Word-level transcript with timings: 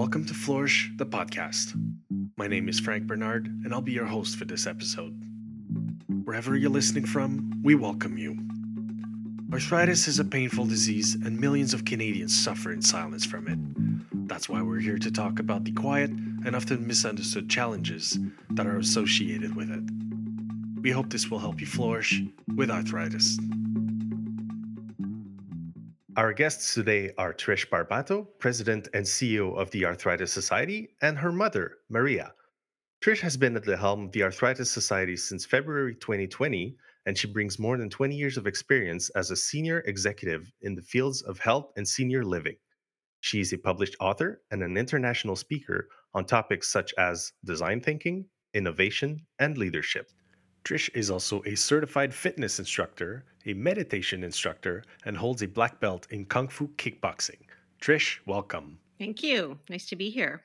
Welcome 0.00 0.24
to 0.24 0.34
Flourish, 0.34 0.90
the 0.96 1.04
podcast. 1.04 1.78
My 2.38 2.46
name 2.46 2.70
is 2.70 2.80
Frank 2.80 3.06
Bernard, 3.06 3.48
and 3.48 3.74
I'll 3.74 3.82
be 3.82 3.92
your 3.92 4.06
host 4.06 4.38
for 4.38 4.46
this 4.46 4.66
episode. 4.66 5.12
Wherever 6.24 6.56
you're 6.56 6.70
listening 6.70 7.04
from, 7.04 7.60
we 7.62 7.74
welcome 7.74 8.16
you. 8.16 8.38
Arthritis 9.52 10.08
is 10.08 10.18
a 10.18 10.24
painful 10.24 10.64
disease, 10.64 11.16
and 11.16 11.38
millions 11.38 11.74
of 11.74 11.84
Canadians 11.84 12.34
suffer 12.34 12.72
in 12.72 12.80
silence 12.80 13.26
from 13.26 13.46
it. 13.46 13.58
That's 14.26 14.48
why 14.48 14.62
we're 14.62 14.80
here 14.80 14.98
to 14.98 15.10
talk 15.10 15.38
about 15.38 15.64
the 15.64 15.72
quiet 15.72 16.08
and 16.08 16.56
often 16.56 16.86
misunderstood 16.86 17.50
challenges 17.50 18.18
that 18.52 18.66
are 18.66 18.78
associated 18.78 19.54
with 19.54 19.70
it. 19.70 19.84
We 20.80 20.92
hope 20.92 21.10
this 21.10 21.30
will 21.30 21.40
help 21.40 21.60
you 21.60 21.66
flourish 21.66 22.22
with 22.56 22.70
arthritis. 22.70 23.38
Our 26.16 26.32
guests 26.32 26.74
today 26.74 27.12
are 27.18 27.32
Trish 27.32 27.68
Barbato, 27.68 28.26
President 28.40 28.88
and 28.94 29.06
CEO 29.06 29.56
of 29.56 29.70
the 29.70 29.84
Arthritis 29.84 30.32
Society, 30.32 30.96
and 31.02 31.16
her 31.16 31.30
mother, 31.30 31.78
Maria. 31.88 32.32
Trish 33.00 33.20
has 33.20 33.36
been 33.36 33.54
at 33.54 33.62
the 33.62 33.76
helm 33.76 34.06
of 34.06 34.12
the 34.12 34.24
Arthritis 34.24 34.72
Society 34.72 35.16
since 35.16 35.46
February 35.46 35.94
2020, 35.94 36.76
and 37.06 37.16
she 37.16 37.28
brings 37.28 37.60
more 37.60 37.78
than 37.78 37.88
20 37.88 38.16
years 38.16 38.36
of 38.36 38.48
experience 38.48 39.08
as 39.10 39.30
a 39.30 39.36
senior 39.36 39.84
executive 39.86 40.50
in 40.62 40.74
the 40.74 40.82
fields 40.82 41.22
of 41.22 41.38
health 41.38 41.70
and 41.76 41.86
senior 41.86 42.24
living. 42.24 42.56
She 43.20 43.40
is 43.40 43.52
a 43.52 43.58
published 43.58 43.96
author 44.00 44.42
and 44.50 44.64
an 44.64 44.76
international 44.76 45.36
speaker 45.36 45.88
on 46.12 46.24
topics 46.24 46.72
such 46.72 46.92
as 46.98 47.32
design 47.44 47.80
thinking, 47.80 48.26
innovation, 48.52 49.26
and 49.38 49.56
leadership. 49.56 50.10
Trish 50.64 50.90
is 50.94 51.10
also 51.10 51.42
a 51.46 51.54
certified 51.54 52.12
fitness 52.12 52.58
instructor, 52.58 53.24
a 53.46 53.54
meditation 53.54 54.22
instructor, 54.22 54.84
and 55.04 55.16
holds 55.16 55.42
a 55.42 55.48
black 55.48 55.80
belt 55.80 56.06
in 56.10 56.26
Kung 56.26 56.48
Fu 56.48 56.68
kickboxing. 56.76 57.40
Trish, 57.80 58.18
welcome. 58.26 58.78
Thank 58.98 59.22
you. 59.22 59.58
Nice 59.68 59.86
to 59.86 59.96
be 59.96 60.10
here. 60.10 60.42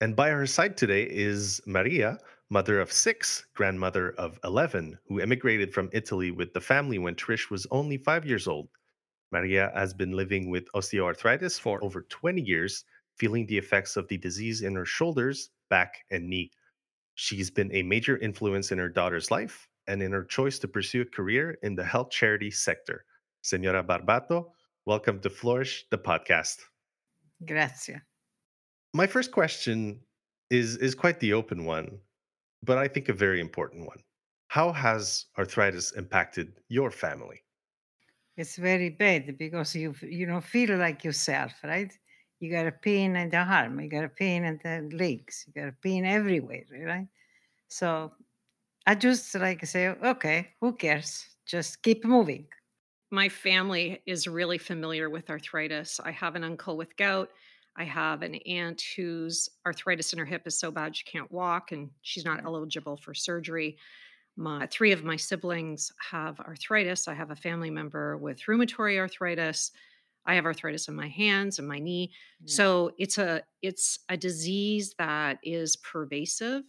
And 0.00 0.16
by 0.16 0.30
her 0.30 0.46
side 0.46 0.76
today 0.76 1.04
is 1.04 1.60
Maria, 1.66 2.18
mother 2.50 2.80
of 2.80 2.92
six, 2.92 3.46
grandmother 3.54 4.12
of 4.12 4.38
11, 4.44 4.98
who 5.06 5.20
emigrated 5.20 5.72
from 5.72 5.90
Italy 5.92 6.30
with 6.30 6.52
the 6.52 6.60
family 6.60 6.98
when 6.98 7.14
Trish 7.14 7.50
was 7.50 7.66
only 7.70 7.98
five 7.98 8.24
years 8.24 8.48
old. 8.48 8.68
Maria 9.30 9.70
has 9.74 9.92
been 9.92 10.12
living 10.12 10.48
with 10.48 10.70
osteoarthritis 10.72 11.60
for 11.60 11.82
over 11.84 12.02
20 12.02 12.40
years, 12.40 12.84
feeling 13.18 13.46
the 13.46 13.58
effects 13.58 13.96
of 13.96 14.08
the 14.08 14.16
disease 14.16 14.62
in 14.62 14.74
her 14.74 14.84
shoulders, 14.84 15.50
back, 15.68 16.04
and 16.10 16.28
knee. 16.28 16.50
She's 17.16 17.50
been 17.50 17.72
a 17.72 17.82
major 17.82 18.18
influence 18.18 18.72
in 18.72 18.78
her 18.78 18.88
daughter's 18.88 19.30
life 19.30 19.68
and 19.86 20.02
in 20.02 20.10
her 20.12 20.24
choice 20.24 20.58
to 20.58 20.68
pursue 20.68 21.02
a 21.02 21.04
career 21.04 21.56
in 21.62 21.76
the 21.76 21.84
health 21.84 22.10
charity 22.10 22.50
sector. 22.50 23.04
Senora 23.42 23.84
Barbato, 23.84 24.50
welcome 24.84 25.20
to 25.20 25.30
Flourish, 25.30 25.86
the 25.90 25.98
podcast. 25.98 26.56
Grazie. 27.46 28.00
My 28.94 29.06
first 29.06 29.30
question 29.30 30.00
is, 30.50 30.76
is 30.78 30.96
quite 30.96 31.20
the 31.20 31.34
open 31.34 31.64
one, 31.64 31.98
but 32.64 32.78
I 32.78 32.88
think 32.88 33.08
a 33.08 33.12
very 33.12 33.40
important 33.40 33.86
one. 33.86 33.98
How 34.48 34.72
has 34.72 35.26
arthritis 35.38 35.92
impacted 35.92 36.60
your 36.68 36.90
family? 36.90 37.42
It's 38.36 38.56
very 38.56 38.90
bad 38.90 39.38
because 39.38 39.76
you 39.76 39.94
you 40.02 40.26
don't 40.26 40.44
feel 40.44 40.76
like 40.76 41.04
yourself, 41.04 41.52
right? 41.62 41.92
You 42.40 42.50
got 42.50 42.66
a 42.66 42.72
pain 42.72 43.16
in 43.16 43.30
the 43.30 43.38
arm, 43.38 43.80
you 43.80 43.88
got 43.88 44.04
a 44.04 44.08
pain 44.08 44.44
in 44.44 44.60
the 44.62 44.96
legs, 44.96 45.44
you 45.46 45.62
got 45.62 45.68
a 45.68 45.76
pain 45.82 46.04
everywhere, 46.04 46.64
right? 46.84 47.08
So 47.68 48.12
I 48.86 48.94
just 48.94 49.34
like 49.34 49.64
say, 49.66 49.88
okay, 49.88 50.48
who 50.60 50.74
cares? 50.74 51.26
Just 51.46 51.82
keep 51.82 52.04
moving. 52.04 52.46
My 53.10 53.28
family 53.28 54.02
is 54.06 54.26
really 54.26 54.58
familiar 54.58 55.08
with 55.08 55.30
arthritis. 55.30 56.00
I 56.04 56.10
have 56.10 56.34
an 56.34 56.44
uncle 56.44 56.76
with 56.76 56.96
gout. 56.96 57.30
I 57.76 57.84
have 57.84 58.22
an 58.22 58.36
aunt 58.46 58.82
whose 58.96 59.48
arthritis 59.66 60.12
in 60.12 60.18
her 60.18 60.24
hip 60.24 60.46
is 60.46 60.58
so 60.58 60.70
bad 60.70 60.96
she 60.96 61.04
can't 61.04 61.30
walk 61.32 61.72
and 61.72 61.90
she's 62.02 62.24
not 62.24 62.40
mm. 62.40 62.44
eligible 62.44 62.96
for 62.96 63.14
surgery. 63.14 63.76
My 64.36 64.66
three 64.66 64.92
of 64.92 65.04
my 65.04 65.16
siblings 65.16 65.92
have 66.10 66.40
arthritis. 66.40 67.08
I 67.08 67.14
have 67.14 67.30
a 67.30 67.36
family 67.36 67.70
member 67.70 68.16
with 68.16 68.42
rheumatoid 68.42 68.98
arthritis. 68.98 69.70
I 70.26 70.34
have 70.34 70.46
arthritis 70.46 70.88
in 70.88 70.94
my 70.94 71.08
hands 71.08 71.58
and 71.58 71.68
my 71.68 71.78
knee. 71.78 72.12
Yeah. 72.40 72.54
So 72.54 72.92
it's 72.98 73.18
a 73.18 73.42
it's 73.62 73.98
a 74.08 74.16
disease 74.16 74.94
that 74.98 75.38
is 75.42 75.76
pervasive 75.76 76.62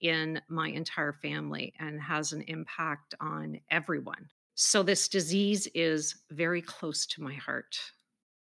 in 0.00 0.40
my 0.48 0.68
entire 0.68 1.12
family 1.12 1.72
and 1.78 2.00
has 2.00 2.32
an 2.32 2.42
impact 2.48 3.14
on 3.20 3.60
everyone. 3.70 4.28
So 4.54 4.82
this 4.82 5.08
disease 5.08 5.68
is 5.74 6.16
very 6.30 6.60
close 6.60 7.06
to 7.06 7.22
my 7.22 7.34
heart. 7.34 7.76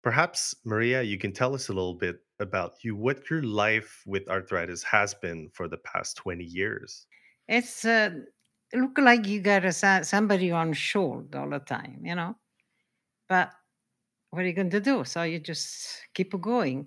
Perhaps 0.03 0.55
Maria, 0.65 1.03
you 1.03 1.19
can 1.19 1.33
tell 1.33 1.55
us 1.55 1.69
a 1.69 1.73
little 1.73 1.95
bit 1.95 2.21
about 2.39 2.75
you 2.83 2.95
what 2.95 3.28
your 3.31 3.43
life 3.43 4.03
with 4.07 4.28
arthritis 4.28 4.83
has 4.83 5.15
been 5.15 5.49
for 5.53 5.69
the 5.69 5.78
past 5.78 6.17
20 6.19 6.45
years. 6.45 7.07
It's 7.49 7.84
uh, 7.84 8.11
look 8.75 8.99
like 8.99 9.27
you 9.27 9.41
got 9.41 9.65
a, 9.65 9.73
somebody 10.05 10.51
on 10.51 10.73
shoulder 10.73 11.39
all 11.39 11.51
the 11.51 11.59
time, 11.61 12.03
you 12.05 12.15
know. 12.15 12.37
But 13.28 13.51
what 14.31 14.43
are 14.43 14.47
you 14.47 14.53
going 14.53 14.71
to 14.71 14.81
do? 14.81 15.05
So 15.05 15.23
you 15.23 15.39
just 15.39 16.03
keep 16.15 16.39
going. 16.41 16.87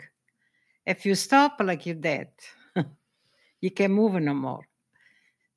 If 0.86 1.06
you 1.06 1.16
stop, 1.16 1.58
like 1.60 1.86
you're 1.86 1.96
dead, 1.96 2.30
you 3.62 3.72
can't 3.72 3.94
move 3.94 4.14
no 4.22 4.34
more. 4.34 4.68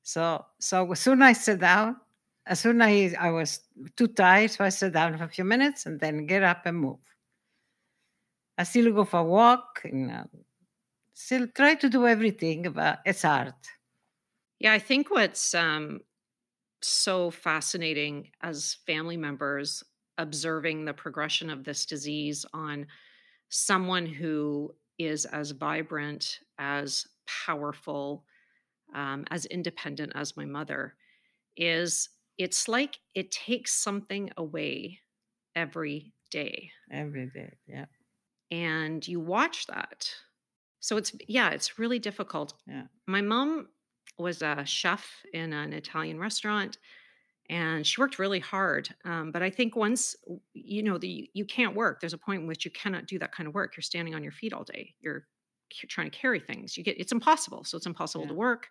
So, 0.03 0.45
so 0.59 0.91
as 0.91 0.99
soon 0.99 1.21
as 1.21 1.29
I 1.29 1.33
sit 1.33 1.59
down, 1.59 1.97
as 2.45 2.59
soon 2.59 2.81
as 2.81 3.15
I, 3.15 3.27
I 3.27 3.31
was 3.31 3.61
too 3.95 4.07
tired, 4.07 4.51
so 4.51 4.65
I 4.65 4.69
sit 4.69 4.93
down 4.93 5.17
for 5.17 5.23
a 5.23 5.29
few 5.29 5.45
minutes 5.45 5.85
and 5.85 5.99
then 5.99 6.25
get 6.25 6.43
up 6.43 6.65
and 6.65 6.77
move. 6.77 6.99
I 8.57 8.63
still 8.63 8.91
go 8.93 9.05
for 9.05 9.21
a 9.21 9.23
walk 9.23 9.81
and 9.85 10.11
uh, 10.11 10.23
still 11.13 11.47
try 11.47 11.75
to 11.75 11.89
do 11.89 12.05
everything, 12.05 12.71
but 12.71 12.99
it's 13.05 13.23
hard. 13.23 13.53
Yeah, 14.59 14.73
I 14.73 14.79
think 14.79 15.09
what's 15.09 15.53
um, 15.55 16.01
so 16.81 17.31
fascinating 17.31 18.29
as 18.41 18.77
family 18.85 19.17
members 19.17 19.83
observing 20.17 20.85
the 20.85 20.93
progression 20.93 21.49
of 21.49 21.63
this 21.63 21.85
disease 21.85 22.45
on 22.53 22.87
someone 23.49 24.05
who 24.05 24.73
is 24.99 25.25
as 25.25 25.51
vibrant, 25.51 26.39
as 26.57 27.07
powerful, 27.45 28.23
um, 28.93 29.25
as 29.31 29.45
independent 29.45 30.11
as 30.15 30.37
my 30.37 30.45
mother 30.45 30.95
is 31.57 32.09
it's 32.37 32.67
like 32.67 32.97
it 33.13 33.31
takes 33.31 33.73
something 33.73 34.31
away 34.37 34.99
every 35.55 36.13
day. 36.31 36.71
Every 36.91 37.29
day, 37.33 37.53
yeah. 37.67 37.85
And 38.51 39.07
you 39.07 39.19
watch 39.19 39.67
that. 39.67 40.09
So 40.79 40.97
it's, 40.97 41.13
yeah, 41.27 41.51
it's 41.51 41.79
really 41.79 41.99
difficult. 41.99 42.53
Yeah. 42.67 42.83
My 43.07 43.21
mom 43.21 43.67
was 44.17 44.41
a 44.41 44.65
chef 44.65 45.07
in 45.33 45.53
an 45.53 45.73
Italian 45.73 46.19
restaurant 46.19 46.77
and 47.49 47.85
she 47.85 47.99
worked 47.99 48.19
really 48.19 48.39
hard. 48.39 48.89
Um, 49.05 49.31
but 49.31 49.43
I 49.43 49.49
think 49.49 49.75
once 49.75 50.15
you 50.53 50.83
know 50.83 50.97
the 50.97 51.29
you 51.33 51.45
can't 51.45 51.75
work, 51.75 51.99
there's 51.99 52.13
a 52.13 52.17
point 52.17 52.41
in 52.41 52.47
which 52.47 52.65
you 52.65 52.71
cannot 52.71 53.07
do 53.07 53.19
that 53.19 53.31
kind 53.31 53.47
of 53.47 53.53
work. 53.53 53.75
You're 53.75 53.83
standing 53.83 54.15
on 54.15 54.23
your 54.23 54.31
feet 54.31 54.53
all 54.53 54.63
day. 54.63 54.93
You're 55.01 55.25
trying 55.89 56.09
to 56.09 56.17
carry 56.17 56.39
things. 56.39 56.77
You 56.77 56.83
get 56.83 56.99
it's 56.99 57.11
impossible. 57.11 57.63
So 57.63 57.77
it's 57.77 57.85
impossible 57.85 58.25
yeah. 58.25 58.29
to 58.29 58.35
work, 58.35 58.67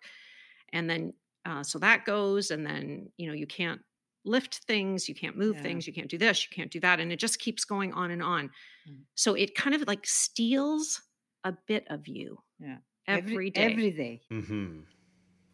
and 0.71 0.89
then 0.89 1.13
uh, 1.45 1.63
so 1.63 1.79
that 1.79 2.05
goes, 2.05 2.51
and 2.51 2.65
then 2.65 3.09
you 3.17 3.27
know 3.27 3.33
you 3.33 3.47
can't 3.47 3.81
lift 4.25 4.61
things, 4.67 5.09
you 5.09 5.15
can't 5.15 5.37
move 5.37 5.57
yeah. 5.57 5.63
things, 5.63 5.85
you 5.85 5.93
can't 5.93 6.09
do 6.09 6.17
this, 6.17 6.47
you 6.49 6.55
can't 6.55 6.71
do 6.71 6.79
that, 6.79 6.99
and 6.99 7.11
it 7.11 7.19
just 7.19 7.39
keeps 7.39 7.65
going 7.65 7.93
on 7.93 8.11
and 8.11 8.23
on. 8.23 8.49
Mm. 8.89 9.01
So 9.15 9.33
it 9.33 9.53
kind 9.53 9.75
of 9.75 9.85
like 9.87 10.05
steals 10.05 11.01
a 11.43 11.53
bit 11.67 11.85
of 11.89 12.07
you. 12.07 12.39
Yeah. 12.59 12.77
Every, 13.07 13.33
every 13.33 13.49
day. 13.49 13.61
Every 13.61 13.91
day. 13.91 14.21
Mm-hmm. 14.31 14.79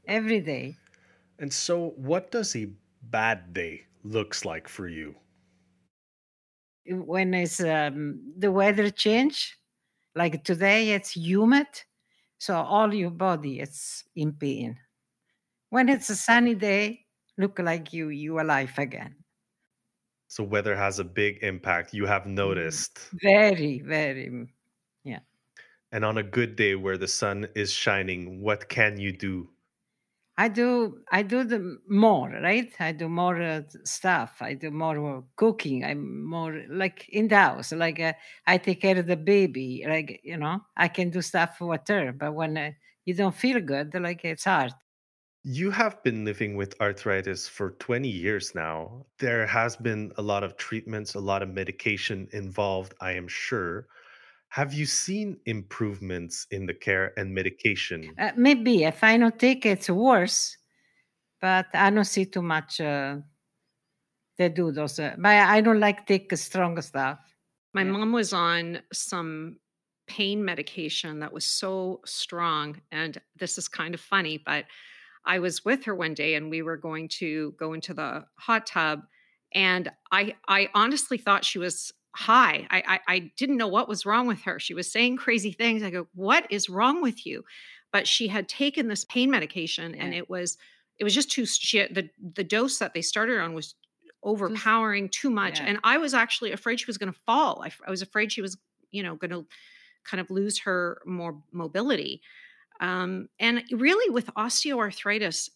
Every 0.07 0.39
day. 0.39 0.77
And 1.39 1.51
so, 1.51 1.93
what 1.95 2.31
does 2.31 2.55
a 2.55 2.69
bad 3.01 3.53
day 3.53 3.85
looks 4.03 4.45
like 4.45 4.67
for 4.67 4.87
you? 4.87 5.15
When 6.87 7.33
it's 7.33 7.59
um, 7.59 8.33
the 8.37 8.51
weather 8.51 8.89
change, 8.89 9.57
like 10.15 10.43
today 10.43 10.91
it's 10.91 11.15
humid, 11.15 11.67
so 12.39 12.55
all 12.55 12.93
your 12.93 13.11
body 13.11 13.59
is 13.59 14.03
in 14.15 14.33
pain. 14.33 14.79
When 15.69 15.89
it's 15.89 16.09
a 16.09 16.15
sunny 16.15 16.55
day, 16.55 17.05
look 17.37 17.59
like 17.59 17.93
you 17.93 18.09
you 18.09 18.39
alive 18.39 18.77
again. 18.77 19.15
So 20.27 20.43
weather 20.43 20.75
has 20.75 20.99
a 20.99 21.03
big 21.03 21.39
impact. 21.43 21.93
You 21.93 22.05
have 22.05 22.23
mm, 22.23 22.33
noticed. 22.35 22.99
Very, 23.13 23.81
very, 23.81 24.27
mm, 24.29 24.47
yeah. 25.03 25.19
And 25.91 26.05
on 26.05 26.17
a 26.17 26.23
good 26.23 26.55
day 26.55 26.75
where 26.75 26.97
the 26.97 27.07
sun 27.07 27.47
is 27.55 27.71
shining, 27.71 28.41
what 28.41 28.69
can 28.69 28.99
you 28.99 29.11
do 29.11 29.49
I 30.39 30.47
do 30.47 31.03
I 31.11 31.21
do 31.23 31.43
the 31.43 31.79
more 31.87 32.29
right. 32.29 32.73
I 32.79 32.93
do 32.93 33.09
more 33.09 33.41
uh, 33.41 33.63
stuff. 33.83 34.37
I 34.41 34.53
do 34.53 34.71
more 34.71 35.25
cooking. 35.35 35.83
I'm 35.83 36.25
more 36.25 36.63
like 36.69 37.07
in 37.09 37.27
the 37.27 37.35
house. 37.35 37.73
Like 37.73 37.99
uh, 37.99 38.13
I 38.47 38.57
take 38.57 38.81
care 38.81 38.97
of 38.97 39.07
the 39.07 39.17
baby. 39.17 39.83
Like 39.85 40.21
you 40.23 40.37
know, 40.37 40.61
I 40.77 40.87
can 40.87 41.09
do 41.09 41.21
stuff 41.21 41.59
with 41.59 41.87
her. 41.89 42.13
But 42.13 42.33
when 42.33 42.57
uh, 42.57 42.71
you 43.05 43.13
don't 43.15 43.35
feel 43.35 43.59
good, 43.59 43.93
like 43.95 44.23
it's 44.23 44.45
hard. 44.45 44.73
You 45.43 45.71
have 45.71 46.01
been 46.01 46.23
living 46.23 46.55
with 46.55 46.79
arthritis 46.79 47.45
for 47.45 47.71
20 47.71 48.07
years 48.07 48.55
now. 48.55 49.05
There 49.17 49.45
has 49.45 49.75
been 49.75 50.13
a 50.15 50.21
lot 50.21 50.45
of 50.45 50.55
treatments, 50.55 51.13
a 51.13 51.19
lot 51.19 51.43
of 51.43 51.49
medication 51.49 52.29
involved, 52.31 52.93
I 53.01 53.11
am 53.11 53.27
sure. 53.27 53.89
Have 54.49 54.73
you 54.73 54.85
seen 54.85 55.39
improvements 55.45 56.45
in 56.51 56.65
the 56.65 56.73
care 56.73 57.17
and 57.17 57.33
medication? 57.33 58.19
Uh, 58.19 58.31
maybe 58.35 58.83
if 58.83 59.03
I 59.03 59.17
don't 59.17 59.39
take 59.39 59.65
it, 59.65 59.69
it's 59.79 59.89
worse, 59.89 60.57
but 61.41 61.67
I 61.75 61.89
don't 61.91 62.05
see 62.05 62.25
too 62.25 62.41
much. 62.43 62.81
Uh, 62.81 63.19
they 64.37 64.49
do 64.49 64.71
those, 64.71 64.99
uh, 64.99 65.15
but 65.17 65.35
I 65.35 65.61
don't 65.61 65.79
like 65.79 66.05
take 66.05 66.35
strong 66.37 66.81
stuff. 66.81 67.35
My 67.73 67.83
Yeah. 67.83 67.91
mom 67.91 68.11
was 68.11 68.33
on 68.33 68.81
some 68.93 69.59
pain 70.07 70.43
medication 70.43 71.19
that 71.19 71.33
was 71.33 71.45
so 71.45 72.01
strong. 72.05 72.81
And 72.91 73.21
this 73.35 73.57
is 73.57 73.67
kind 73.67 73.93
of 73.93 74.01
funny, 74.01 74.37
but 74.37 74.65
I 75.25 75.39
was 75.39 75.65
with 75.65 75.83
her 75.85 75.95
one 75.95 76.13
day 76.15 76.35
and 76.35 76.49
we 76.49 76.61
were 76.61 76.77
going 76.77 77.09
to 77.19 77.51
go 77.53 77.73
into 77.73 77.93
the 77.93 78.25
hot 78.39 78.65
tub. 78.67 79.01
And 79.53 79.91
I 80.11 80.35
I 80.47 80.69
honestly 80.73 81.17
thought 81.17 81.45
she 81.45 81.59
was 81.59 81.91
high. 82.19 82.67
I, 82.69 82.83
I 82.85 82.99
I 83.07 83.19
didn't 83.37 83.57
know 83.57 83.67
what 83.67 83.87
was 83.87 84.05
wrong 84.05 84.27
with 84.27 84.41
her. 84.41 84.59
She 84.59 84.73
was 84.73 84.91
saying 84.91 85.17
crazy 85.17 85.51
things. 85.51 85.83
I 85.83 85.89
go, 85.89 86.07
what 86.13 86.45
is 86.49 86.69
wrong 86.69 87.01
with 87.01 87.25
you? 87.25 87.45
But 87.93 88.07
she 88.07 88.27
had 88.27 88.49
taken 88.49 88.87
this 88.87 89.05
pain 89.05 89.31
medication 89.31 89.95
and 89.95 90.13
it 90.13 90.29
was 90.29 90.57
it 90.99 91.03
was 91.03 91.15
just 91.15 91.31
too 91.31 91.45
she 91.45 91.77
had, 91.77 91.95
the 91.95 92.09
the 92.35 92.43
dose 92.43 92.77
that 92.79 92.93
they 92.93 93.01
started 93.01 93.39
on 93.39 93.53
was 93.53 93.75
overpowering 94.21 95.07
too 95.07 95.29
much 95.29 95.59
yeah. 95.59 95.67
and 95.67 95.79
i 95.85 95.97
was 95.97 96.13
actually 96.13 96.51
afraid 96.51 96.77
she 96.77 96.85
was 96.85 96.97
going 96.97 97.11
to 97.11 97.19
fall 97.25 97.63
I 97.87 97.89
was 97.89 98.01
afraid 98.01 98.33
she 98.33 98.41
was 98.41 98.57
you 98.91 99.01
know 99.01 99.15
going 99.15 99.31
to 99.31 99.45
kind 100.03 100.19
of 100.19 100.29
lose 100.29 100.59
her 100.59 101.01
more 101.05 101.41
mobility 101.53 102.21
um, 102.81 103.29
and 103.39 103.63
really 103.71 104.09
with 104.09 104.27
osteoarthritis 104.35 105.49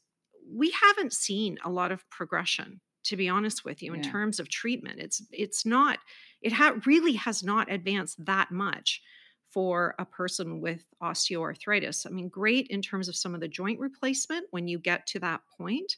we 0.50 0.71
haven't 0.71 1.12
seen 1.12 1.57
a 1.65 1.69
lot 1.69 1.92
of 1.92 2.10
progression 2.10 2.80
to 3.04 3.18
be 3.18 3.30
honest 3.30 3.66
with 3.66 3.82
you 3.82 3.94
in 3.94 4.02
Yeah. 4.02 4.02
terms 4.02 4.40
of 4.40 4.50
treatment 4.50 5.00
it's 5.00 5.22
it's 5.32 5.66
not 5.66 6.00
it 6.42 6.52
ha- 6.54 6.80
really 6.86 7.14
has 7.14 7.44
not 7.44 7.72
advanced 7.72 8.24
that 8.26 8.52
much 8.52 9.02
for 9.50 9.94
a 10.00 10.06
person 10.06 10.62
with 10.62 10.86
osteoarthritis 11.02 12.06
i 12.06 12.10
mean 12.10 12.30
great 12.30 12.68
in 12.68 12.82
terms 12.82 13.08
of 13.08 13.16
some 13.16 13.36
of 13.36 13.42
the 13.42 13.48
joint 13.48 13.80
replacement 13.80 14.48
when 14.52 14.68
you 14.68 14.80
get 14.80 15.06
to 15.08 15.20
that 15.20 15.42
point 15.58 15.98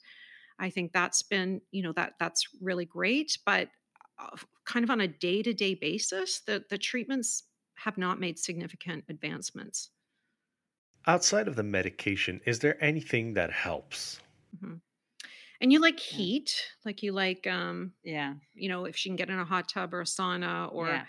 I 0.60 0.69
think 0.69 0.94
that's 0.94 1.22
been, 1.24 1.62
you 1.72 1.81
know, 1.84 1.92
that 1.94 2.13
that's 2.19 2.48
really 2.62 2.86
great. 2.86 3.38
But 3.46 3.69
uh, 4.18 4.38
kind 4.66 4.84
of 4.84 4.90
on 4.90 5.01
a 5.01 5.08
day 5.08 5.44
to 5.44 5.54
day 5.54 5.74
basis, 5.75 6.42
the 6.42 6.63
the 6.69 6.78
treatments 6.78 7.44
have 7.75 7.98
not 7.98 8.19
made 8.19 8.40
significant 8.40 9.06
advancements. 9.10 9.92
Outside 11.08 11.48
of 11.48 11.56
the 11.56 11.63
medication, 11.63 12.42
is 12.46 12.60
there 12.60 12.78
anything 12.84 13.34
that 13.34 13.51
helps? 13.51 14.19
Mhm. 14.54 14.81
And 15.62 15.72
you 15.72 15.80
like 15.80 16.00
Yeah. 16.10 16.25
heat, 16.25 16.66
like 16.86 17.04
you 17.04 17.12
like, 17.12 17.48
um, 17.48 17.94
Yeah, 18.04 18.36
you 18.54 18.69
know, 18.69 18.86
if 18.86 18.96
she 18.98 19.10
can 19.10 19.16
get 19.16 19.30
in 19.30 19.40
a 19.40 19.46
hot 19.46 19.69
tub 19.69 19.94
or 19.94 20.02
a 20.02 20.06
sauna 20.06 20.72
or 20.74 20.88
yeah. 20.88 21.06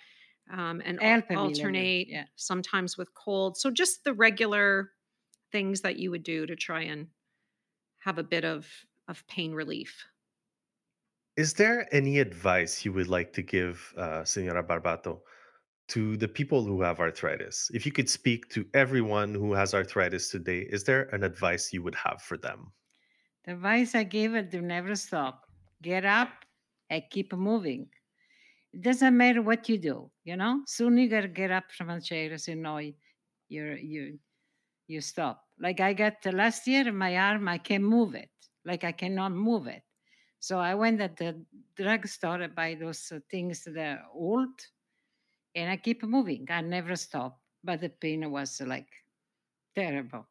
um, 0.51 0.83
and 0.85 1.01
Help 1.01 1.29
al- 1.29 1.29
me 1.31 1.37
a 1.37 1.41
little 1.41 1.71
bit, 1.71 1.91
alternate 1.95 2.09
yeah. 2.09 2.27
sometimes 2.37 2.97
with 2.99 3.15
cold. 3.15 3.57
So 3.59 3.71
just 3.71 4.05
the 4.05 4.15
regular 4.15 4.93
things 5.53 5.83
that 5.83 5.99
you 5.99 6.11
would 6.11 6.25
do 6.25 6.47
to 6.47 6.57
try 6.57 6.83
and 6.83 7.09
have 8.01 8.19
a 8.19 8.25
bit 8.25 8.45
of 8.45 8.87
of 9.09 9.27
pain 9.29 9.53
relief. 9.55 10.07
Is 11.35 11.55
there 11.55 11.89
any 11.95 12.19
advice 12.19 12.85
you 12.85 12.93
would 12.93 13.09
like 13.09 13.33
to 13.33 13.43
give, 13.43 13.95
uh, 13.97 14.23
Senora 14.27 14.63
Barbato, 14.63 15.23
to 15.89 16.17
the 16.17 16.29
people 16.29 16.65
who 16.65 16.83
have 16.83 17.01
arthritis? 17.01 17.71
If 17.75 17.87
you 17.87 17.93
could 17.93 18.11
speak 18.11 18.51
to 18.51 18.69
everyone 18.75 19.35
who 19.35 19.55
has 19.55 19.75
arthritis 19.75 20.31
today, 20.31 20.61
is 20.63 20.85
there 20.85 21.05
an 21.15 21.25
advice 21.25 21.73
you 21.73 21.83
would 21.83 21.97
have 21.97 22.23
for 22.23 22.39
them? 22.39 22.73
The 23.47 23.53
advice 23.55 23.95
I 23.95 24.05
gave 24.05 24.33
her 24.33 24.43
to 24.43 24.61
never 24.63 24.95
stop. 24.97 25.47
Get 25.83 26.05
up 26.05 26.31
and 26.91 27.03
keep 27.11 27.33
moving. 27.33 27.89
It 28.73 28.83
doesn't 28.83 29.17
matter 29.17 29.43
what 29.43 29.69
you 29.69 29.79
do, 29.79 30.11
you 30.25 30.37
know. 30.37 30.63
Soon 30.67 30.99
you 30.99 31.09
gotta 31.09 31.29
get 31.29 31.51
up 31.51 31.71
from 31.73 31.91
a 31.91 32.01
chair 32.01 32.37
so 32.39 32.53
you 32.53 32.59
know 32.59 32.79
you 32.79 32.95
you 33.49 34.19
you 34.89 35.01
stop. 35.01 35.45
Like 35.61 35.81
I 35.81 35.93
got 35.95 36.27
uh, 36.27 36.33
last 36.33 36.67
year, 36.67 36.93
my 36.93 37.17
arm 37.17 37.49
I 37.49 37.59
can't 37.59 37.85
move 37.85 38.15
it. 38.15 38.31
Like 38.65 38.85
I 38.85 38.93
cannot 38.93 39.33
move 39.33 39.67
it. 39.67 39.83
So 40.41 40.59
I 40.59 40.75
went 40.75 41.01
at 41.01 41.17
the 41.17 41.41
drugstore 41.77 42.39
to 42.39 42.49
buy 42.49 42.75
those 42.75 43.11
uh, 43.13 43.21
things 43.31 43.65
that 43.65 43.99
are 43.99 44.05
old, 44.15 44.59
and 45.55 45.71
I 45.71 45.77
keep 45.77 46.03
moving. 46.05 46.47
I 46.51 46.61
never 46.63 46.97
stop. 46.97 47.41
But 47.65 47.81
the 47.81 47.89
pain 47.91 48.31
was 48.31 48.61
like 48.61 48.89
terrible. 49.75 50.27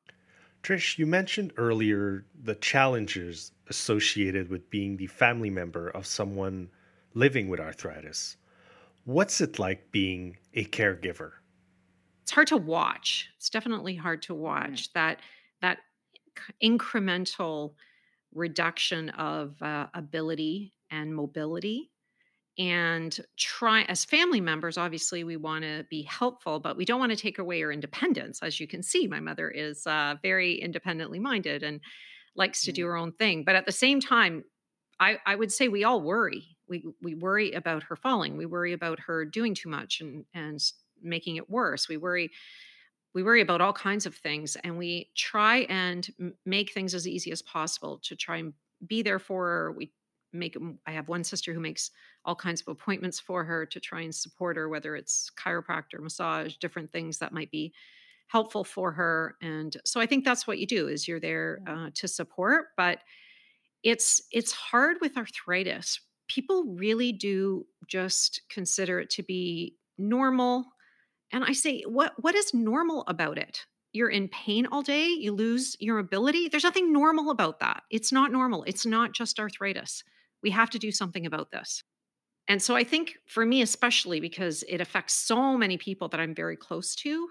Trish, 0.66 0.98
you 0.98 1.06
mentioned 1.06 1.54
earlier 1.58 2.26
the 2.34 2.56
challenges 2.56 3.52
associated 3.68 4.50
with 4.50 4.68
being 4.72 4.98
the 4.98 5.06
family 5.06 5.52
member 5.52 5.90
of 5.90 6.08
someone 6.08 6.72
living 7.14 7.50
with 7.50 7.60
arthritis. 7.60 8.36
What's 9.04 9.42
it 9.42 9.60
like 9.60 9.92
being 9.92 10.38
a 10.56 10.66
caregiver? 10.66 11.34
it's 12.24 12.32
hard 12.32 12.48
to 12.48 12.58
watch. 12.58 13.30
It's 13.38 13.52
definitely 13.52 13.96
hard 13.96 14.24
to 14.24 14.34
watch 14.34 14.92
that 14.94 15.20
that 15.62 15.82
incremental 16.64 17.76
reduction 18.34 19.10
of 19.12 19.62
uh, 19.62 19.88
ability 19.94 20.74
and 20.90 21.16
mobility. 21.16 21.92
And 22.57 23.18
try 23.38 23.84
as 23.84 24.06
family 24.06 24.40
members, 24.40 24.78
obviously, 24.78 25.24
we 25.24 25.36
want 25.36 25.63
to 25.63 25.86
be 25.90 26.04
helpful, 26.04 26.60
but 26.60 26.78
we 26.78 26.86
don't 26.86 27.00
want 27.00 27.12
to 27.12 27.18
take 27.18 27.38
away 27.38 27.60
her 27.62 27.72
independence. 27.72 28.40
As 28.42 28.60
you 28.60 28.68
can 28.68 28.81
see, 28.81 29.07
my 29.07 29.19
mother 29.19 29.50
is 29.50 29.86
uh, 29.86 30.16
very 30.22 30.56
independently 30.56 31.19
minded 31.19 31.63
and 31.63 31.81
likes 32.36 32.63
to 32.63 32.72
do 32.72 32.86
her 32.86 32.96
own 32.96 33.12
thing. 33.12 33.44
But 33.44 33.56
at 33.56 33.66
the 33.66 33.72
same 33.72 34.00
time, 34.00 34.46
I, 35.00 35.18
I 35.25 35.36
would 35.36 35.52
say 35.52 35.68
we 35.68 35.84
all 35.84 36.02
worry. 36.02 36.57
We 36.68 36.86
we 37.02 37.13
worry 37.16 37.52
about 37.52 37.84
her 37.84 37.96
falling. 37.96 38.38
We 38.38 38.46
worry 38.46 38.74
about 38.74 39.00
her 39.01 39.25
doing 39.25 39.54
too 39.54 39.69
much 39.69 40.01
and 40.01 40.25
and 40.34 40.60
making 41.01 41.36
it 41.36 41.50
worse. 41.50 41.90
We 41.90 41.98
worry 41.98 42.31
we 43.13 43.24
worry 43.24 43.42
about 43.42 43.62
all 43.62 43.74
kinds 43.74 44.06
of 44.06 44.16
things, 44.16 44.58
and 44.63 44.78
we 44.78 45.10
try 45.16 45.60
and 45.69 46.08
make 46.46 46.74
things 46.74 46.94
as 46.94 47.08
easy 47.08 47.31
as 47.31 47.42
possible 47.42 48.00
to 48.04 48.16
try 48.16 48.38
and 48.38 48.54
be 48.86 49.01
there 49.01 49.19
for 49.19 49.46
her. 49.46 49.72
We 49.72 49.92
make. 50.36 50.58
I 50.86 50.92
have 50.92 51.08
one 51.08 51.24
sister 51.24 51.54
who 51.54 51.60
makes 51.60 51.92
all 52.26 52.36
kinds 52.36 52.62
of 52.62 52.68
appointments 52.68 53.20
for 53.20 53.44
her 53.44 53.66
to 53.68 53.80
try 53.80 54.02
and 54.02 54.14
support 54.14 54.58
her, 54.58 54.70
whether 54.70 54.96
it's 54.96 55.30
chiropractor, 55.38 56.00
massage, 56.00 56.56
different 56.58 56.92
things 56.92 57.20
that 57.20 57.34
might 57.34 57.52
be 57.52 57.74
helpful 58.28 58.64
for 58.64 58.92
her. 58.92 59.36
And 59.42 59.76
so 59.86 60.00
I 60.00 60.06
think 60.06 60.26
that's 60.26 60.48
what 60.48 60.58
you 60.58 60.68
do 60.68 60.88
is 60.88 61.08
you're 61.08 61.20
there 61.20 61.60
uh, 61.68 61.90
to 61.96 62.08
support, 62.08 62.68
but 62.76 63.00
it's 63.84 64.22
it's 64.32 64.52
hard 64.52 64.98
with 65.00 65.16
arthritis. 65.16 66.00
People 66.28 66.76
really 66.76 67.12
do 67.12 67.68
just 67.88 68.42
consider 68.50 69.00
it 69.00 69.12
to 69.12 69.24
be 69.24 69.76
normal 69.98 70.66
and 71.32 71.46
i 71.46 71.54
say 71.54 71.82
what 71.84 72.12
what 72.22 72.36
is 72.36 72.54
normal 72.54 73.04
about 73.08 73.38
it? 73.38 73.65
You're 73.94 74.10
in 74.10 74.27
pain 74.27 74.68
all 74.70 74.82
day 74.82 75.08
you 75.08 75.32
lose 75.32 75.77
your 75.80 76.00
ability? 76.00 76.50
There's 76.50 76.65
nothing 76.65 76.92
normal 76.92 77.32
about 77.32 77.60
that. 77.62 77.84
It's 77.89 78.12
not 78.12 78.32
normal. 78.32 78.63
It's 78.63 78.86
not 78.86 79.13
just 79.13 79.39
arthritis 79.39 80.04
we 80.46 80.52
have 80.52 80.70
to 80.70 80.80
do 80.80 80.92
something 80.92 81.25
about 81.25 81.50
this 81.52 81.84
and 82.48 82.62
so 82.62 82.75
i 82.75 82.84
think 82.84 83.18
for 83.25 83.46
me 83.46 83.64
especially 83.64 84.20
because 84.20 84.64
it 84.75 84.80
affects 84.80 85.14
so 85.16 85.58
many 85.58 85.78
people 85.78 86.08
that 86.10 86.20
i'm 86.22 86.36
very 86.36 86.56
close 86.56 86.96
to 86.96 87.28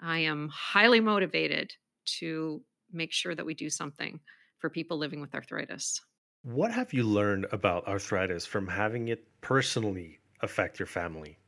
i 0.00 0.18
am 0.18 0.50
highly 0.50 1.00
motivated 1.00 1.72
to 2.04 2.62
make 2.92 3.12
sure 3.12 3.34
that 3.34 3.46
we 3.46 3.54
do 3.54 3.70
something 3.70 4.20
for 4.58 4.68
people 4.70 4.98
living 4.98 5.20
with 5.20 5.34
arthritis 5.34 6.00
What 6.42 6.72
have 6.72 6.92
you 6.92 7.04
learned 7.04 7.46
about 7.52 7.86
arthritis 7.88 8.44
from 8.46 8.66
having 8.66 9.08
it 9.08 9.22
personally 9.40 10.18
affect 10.40 10.78
your 10.80 10.90
family? 11.00 11.38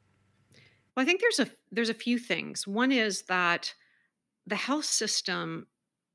Well, 0.95 1.03
I 1.03 1.07
think 1.07 1.21
there's 1.21 1.41
a 1.41 1.49
there's 1.73 1.91
a 1.91 1.95
few 2.07 2.19
things. 2.19 2.67
One 2.67 2.93
is 2.93 3.23
that 3.23 3.75
the 4.47 4.55
health 4.69 4.85
system 4.85 5.67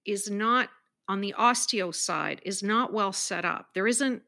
is 0.06 0.32
not 0.32 0.70
on 1.10 1.20
the 1.22 1.36
osteo 1.38 1.94
side 1.94 2.42
is 2.46 2.64
not 2.64 2.94
well 2.94 3.12
set 3.12 3.44
up. 3.44 3.74
There 3.74 3.88
isn't 3.88 4.22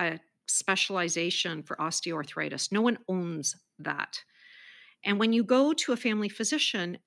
a 0.00 0.18
specialization 0.46 1.62
for 1.62 1.76
osteoarthritis. 1.76 2.72
No 2.72 2.82
one 2.82 2.98
owns 3.08 3.56
that. 3.78 4.22
And 5.04 5.18
when 5.18 5.32
you 5.32 5.44
go 5.44 5.72
to 5.72 5.92
a 5.92 5.96
family 5.96 6.28
physician, 6.28 6.98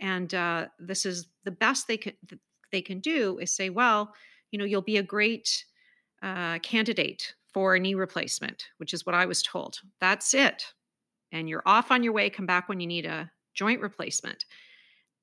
and 0.00 0.32
uh, 0.34 0.66
this 0.78 1.06
is 1.06 1.28
the 1.44 1.50
best 1.50 1.86
they 1.86 1.96
can 1.96 2.14
they 2.70 2.82
can 2.82 3.00
do 3.00 3.38
is 3.38 3.50
say, 3.50 3.68
well, 3.68 4.14
you 4.50 4.58
know, 4.58 4.64
you'll 4.64 4.80
be 4.80 4.96
a 4.96 5.02
great 5.02 5.64
uh, 6.22 6.58
candidate 6.60 7.34
for 7.52 7.74
a 7.74 7.80
knee 7.80 7.94
replacement, 7.94 8.64
which 8.78 8.94
is 8.94 9.04
what 9.04 9.14
I 9.14 9.26
was 9.26 9.42
told. 9.42 9.80
That's 10.00 10.32
it 10.32 10.64
and 11.32 11.48
you're 11.48 11.62
off 11.66 11.90
on 11.90 12.04
your 12.04 12.12
way, 12.12 12.30
come 12.30 12.46
back 12.46 12.68
when 12.68 12.78
you 12.78 12.86
need 12.86 13.06
a 13.06 13.30
joint 13.54 13.80
replacement. 13.80 14.44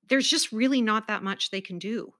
There's 0.09 0.27
just 0.27 0.51
really 0.51 0.81
not 0.81 1.07
that 1.07 1.23
much 1.23 1.51
they 1.51 1.61
can 1.61 1.77
do. 1.77 2.13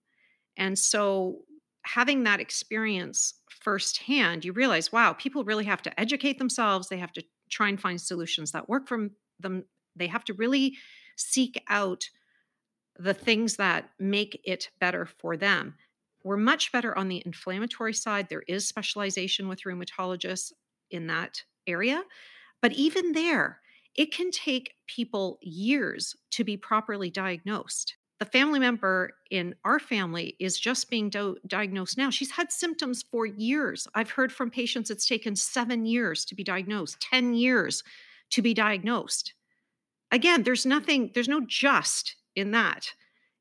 And 0.56 0.78
so, 0.78 1.40
having 1.84 2.24
that 2.24 2.40
experience 2.40 3.36
firsthand, 3.50 4.46
you 4.46 4.54
realize, 4.54 4.92
wow, 4.92 5.14
people 5.14 5.44
really 5.44 5.66
have 5.66 5.82
to 5.84 6.00
educate 6.00 6.38
themselves. 6.38 6.90
They 6.90 6.98
have 6.98 7.14
to 7.14 7.24
try 7.50 7.70
and 7.70 7.80
find 7.80 8.00
solutions 8.00 8.52
that 8.52 8.70
work 8.70 8.88
for 8.88 9.10
them. 9.40 9.64
They 9.96 10.08
have 10.08 10.24
to 10.26 10.34
really 10.34 10.76
seek 11.16 11.62
out 11.68 12.10
the 12.98 13.14
things 13.14 13.56
that 13.56 13.90
make 14.00 14.40
it 14.44 14.70
better 14.80 15.06
for 15.06 15.38
them. 15.38 15.76
We're 16.24 16.38
much 16.38 16.72
better 16.72 16.98
on 16.98 17.08
the 17.08 17.24
inflammatory 17.26 17.94
side. 17.94 18.28
There 18.30 18.44
is 18.48 18.68
specialization 18.68 19.48
with 19.48 19.64
rheumatologists 19.64 20.52
in 20.92 21.08
that 21.08 21.44
area. 21.66 22.04
But 22.62 22.74
even 22.74 23.14
there, 23.14 23.62
it 23.96 24.14
can 24.14 24.32
take 24.32 24.76
people 24.88 25.40
years 25.42 26.16
to 26.32 26.44
be 26.44 26.58
properly 26.58 27.10
diagnosed. 27.10 27.96
The 28.20 28.26
family 28.26 28.60
member 28.60 29.14
in 29.32 29.56
our 29.64 29.80
family 29.80 30.36
is 30.40 30.60
just 30.60 30.90
being 30.90 31.10
do- 31.10 31.38
diagnosed 31.48 31.98
now. 31.98 32.10
She's 32.10 32.32
had 32.32 32.52
symptoms 32.52 33.04
for 33.10 33.26
years. 33.26 33.88
I've 33.96 34.12
heard 34.12 34.32
from 34.32 34.52
patients 34.52 34.90
it's 34.90 35.08
taken 35.08 35.38
seven 35.38 35.86
years 35.86 36.26
to 36.26 36.36
be 36.36 36.44
diagnosed, 36.44 37.00
10 37.02 37.34
years 37.34 37.82
to 38.32 38.42
be 38.42 38.54
diagnosed. 38.54 39.34
Again, 40.12 40.44
there's 40.44 40.66
nothing, 40.66 41.12
there's 41.14 41.30
no 41.30 41.42
just 41.48 42.18
in 42.36 42.52
that. 42.52 42.92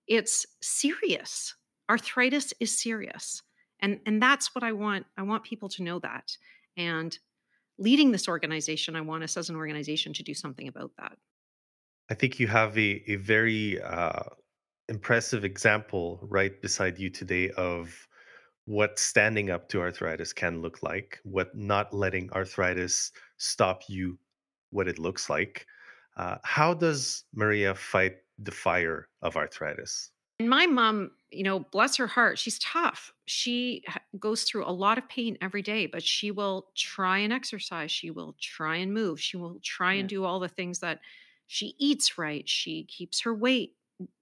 It's 0.07 0.47
serious. 0.63 1.57
Arthritis 1.91 2.55
is 2.61 2.79
serious. 2.79 3.43
And, 3.81 3.99
and 4.07 4.23
that's 4.23 4.55
what 4.55 4.63
I 4.63 4.73
want. 4.73 5.07
I 5.17 5.23
want 5.23 5.43
people 5.43 5.69
to 5.71 5.83
know 5.83 5.99
that. 6.01 6.37
And 6.77 7.19
leading 7.79 8.13
this 8.13 8.29
organization, 8.29 8.95
I 8.95 9.01
want 9.01 9.25
us 9.25 9.37
as 9.37 9.51
an 9.51 9.57
organization 9.57 10.13
to 10.15 10.23
do 10.23 10.35
something 10.35 10.69
about 10.69 10.93
that. 10.99 11.17
I 12.11 12.15
think 12.15 12.39
you 12.39 12.47
have 12.47 12.79
a, 12.79 13.03
a 13.07 13.17
very 13.17 13.81
uh, 13.81 14.23
impressive 14.89 15.45
example 15.45 16.19
right 16.23 16.61
beside 16.63 16.99
you 16.99 17.11
today 17.11 17.51
of 17.51 18.09
what 18.65 18.99
standing 18.99 19.51
up 19.51 19.69
to 19.71 19.81
arthritis 19.81 20.33
can 20.33 20.61
look 20.61 20.83
like, 20.83 21.19
what 21.23 21.55
not 21.57 21.95
letting 21.95 22.31
arthritis 22.33 23.13
stop 23.39 23.83
you, 23.89 24.19
what 24.71 24.89
it 24.89 24.99
looks 24.99 25.31
like. 25.31 25.67
Uh, 26.17 26.37
how 26.43 26.75
does 26.75 27.25
Maria 27.35 27.75
fight 27.75 28.17
the 28.39 28.51
fire 28.51 29.09
of 29.23 29.37
arthritis? 29.37 30.11
My 30.41 30.67
mom, 30.67 31.13
you 31.31 31.43
know, 31.43 31.61
bless 31.61 31.97
her 31.97 32.07
heart, 32.07 32.39
she's 32.39 32.59
tough. 32.59 33.13
She 33.27 33.83
goes 34.19 34.45
through 34.45 34.67
a 34.67 34.71
lot 34.71 34.99
of 34.99 35.09
pain 35.09 35.39
every 35.41 35.63
day, 35.63 35.87
but 35.87 36.03
she 36.03 36.31
will 36.31 36.67
try 36.77 37.19
and 37.19 37.33
exercise. 37.33 37.91
She 37.91 38.11
will 38.11 38.37
try 38.41 38.77
and 38.77 38.93
move. 38.93 39.21
She 39.21 39.37
will 39.37 39.59
try 39.63 39.95
yeah. 39.95 40.01
and 40.01 40.09
do 40.09 40.25
all 40.25 40.41
the 40.41 40.49
things 40.49 40.79
that 40.81 41.01
she 41.47 41.75
eats 41.79 42.19
right. 42.19 42.49
She 42.49 42.85
keeps 42.85 43.23
her 43.23 43.35
weight 43.35 43.75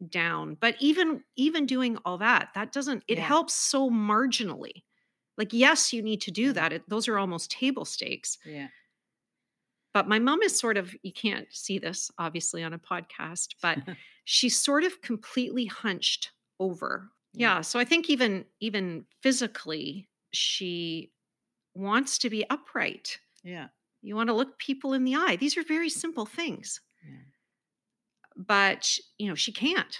down. 0.08 0.56
But 0.60 0.76
even 0.80 1.22
even 1.36 1.66
doing 1.66 1.98
all 2.04 2.18
that, 2.18 2.50
that 2.54 2.72
doesn't 2.72 3.04
it 3.08 3.18
yeah. 3.18 3.24
helps 3.24 3.54
so 3.54 3.90
marginally. 3.90 4.82
Like 5.38 5.52
yes, 5.52 5.92
you 5.92 6.02
need 6.02 6.20
to 6.22 6.30
do 6.30 6.52
that. 6.52 6.72
It, 6.72 6.88
those 6.88 7.08
are 7.08 7.18
almost 7.18 7.50
table 7.50 7.84
stakes. 7.84 8.38
Yeah. 8.44 8.68
But 9.96 10.08
my 10.08 10.18
mom 10.18 10.42
is 10.42 10.58
sort 10.58 10.76
of, 10.76 10.94
you 11.02 11.10
can't 11.10 11.46
see 11.50 11.78
this 11.78 12.10
obviously 12.18 12.62
on 12.62 12.74
a 12.74 12.78
podcast, 12.78 13.54
but 13.62 13.78
she's 14.24 14.60
sort 14.60 14.84
of 14.84 15.00
completely 15.00 15.64
hunched 15.64 16.32
over. 16.60 17.08
Yeah. 17.32 17.56
yeah. 17.56 17.60
So 17.62 17.78
I 17.78 17.84
think 17.84 18.10
even 18.10 18.44
even 18.60 19.06
physically, 19.22 20.08
she 20.32 21.12
wants 21.74 22.18
to 22.18 22.30
be 22.30 22.44
upright. 22.50 23.18
Yeah. 23.42 23.68
You 24.02 24.16
want 24.16 24.28
to 24.28 24.34
look 24.34 24.58
people 24.58 24.92
in 24.92 25.04
the 25.04 25.16
eye. 25.16 25.36
These 25.36 25.56
are 25.56 25.64
very 25.64 25.88
simple 25.88 26.26
things. 26.26 26.80
Yeah. 27.02 27.16
But 28.36 28.98
you 29.18 29.28
know, 29.28 29.34
she 29.34 29.52
can't. 29.52 29.98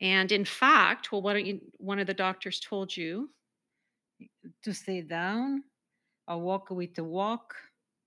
And 0.00 0.30
in 0.30 0.44
fact, 0.44 1.10
well, 1.10 1.22
what 1.22 1.34
don't 1.34 1.46
you 1.46 1.60
one 1.78 1.98
of 1.98 2.06
the 2.06 2.14
doctors 2.14 2.60
told 2.60 2.96
you? 2.96 3.30
To 4.62 4.72
stay 4.72 5.02
down 5.02 5.64
or 6.26 6.38
walk 6.38 6.70
with 6.70 6.94
the 6.94 7.04
walk 7.04 7.54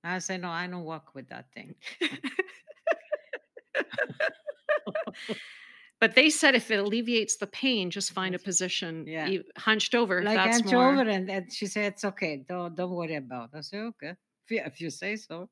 I 0.04 0.20
say, 0.20 0.38
no, 0.38 0.50
I 0.50 0.68
don't 0.68 0.84
walk 0.84 1.14
with 1.14 1.30
that 1.30 1.46
thing. 1.54 1.76
but 6.00 6.16
they 6.16 6.30
said 6.30 6.56
if 6.56 6.72
it 6.72 6.80
alleviates 6.80 7.38
the 7.38 7.48
pain, 7.48 7.92
just 7.92 8.12
find 8.12 8.34
a 8.34 8.40
position 8.40 9.06
yeah. 9.08 9.30
hunched 9.58 9.96
over. 9.96 10.24
Like 10.24 10.38
hunched 10.38 10.72
more... 10.72 10.92
over, 10.92 11.02
and, 11.02 11.30
and, 11.30 11.52
she 11.52 11.66
said 11.66 11.94
it's 11.94 12.06
okay. 12.06 12.46
Don't 12.48 12.76
don't 12.76 12.92
worry 12.92 13.16
about. 13.16 13.50
It. 13.54 13.58
I 13.58 13.62
said 13.62 13.82
okay, 13.82 14.14
if 14.46 14.52
you, 14.52 14.62
if 14.66 14.82
you 14.82 14.90
say 14.90 15.18
so. 15.18 15.50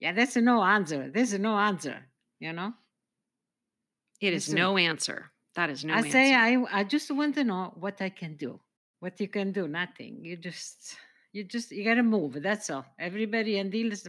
Yeah, 0.00 0.12
that's 0.12 0.36
a 0.36 0.40
no 0.40 0.62
answer. 0.62 1.10
This 1.10 1.32
is 1.32 1.38
no 1.38 1.56
answer. 1.56 2.04
You 2.40 2.52
know. 2.52 2.72
It 4.20 4.32
is 4.32 4.52
no 4.52 4.76
answer. 4.76 5.30
That 5.54 5.70
is 5.70 5.84
no. 5.84 5.94
I 5.94 5.98
answer. 5.98 6.10
say 6.10 6.34
I 6.34 6.64
I 6.72 6.84
just 6.84 7.10
want 7.10 7.34
to 7.36 7.44
know 7.44 7.72
what 7.76 8.00
I 8.00 8.08
can 8.08 8.36
do. 8.36 8.60
What 9.00 9.20
you 9.20 9.28
can 9.28 9.52
do? 9.52 9.68
Nothing. 9.68 10.24
You 10.24 10.36
just 10.36 10.96
you 11.32 11.44
just 11.44 11.70
you 11.72 11.84
gotta 11.84 12.02
move. 12.02 12.42
That's 12.42 12.70
all. 12.70 12.86
Everybody 12.98 13.58
and 13.58 13.70
dealers, 13.70 14.06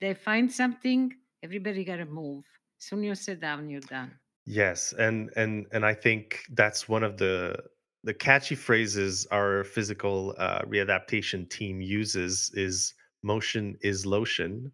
they 0.00 0.14
find 0.14 0.50
something. 0.50 1.12
Everybody 1.42 1.84
gotta 1.84 2.06
move. 2.06 2.44
Soon 2.78 3.02
you 3.02 3.14
sit 3.14 3.40
down, 3.40 3.68
you're 3.68 3.80
done. 3.80 4.12
Yes, 4.46 4.94
and 4.98 5.30
and 5.36 5.66
and 5.72 5.84
I 5.84 5.94
think 5.94 6.44
that's 6.50 6.88
one 6.88 7.04
of 7.04 7.18
the 7.18 7.56
the 8.02 8.14
catchy 8.14 8.54
phrases 8.54 9.26
our 9.30 9.64
physical 9.64 10.34
uh, 10.38 10.62
readaptation 10.62 11.48
team 11.50 11.80
uses 11.80 12.50
is 12.54 12.94
motion 13.22 13.76
is 13.82 14.06
lotion. 14.06 14.72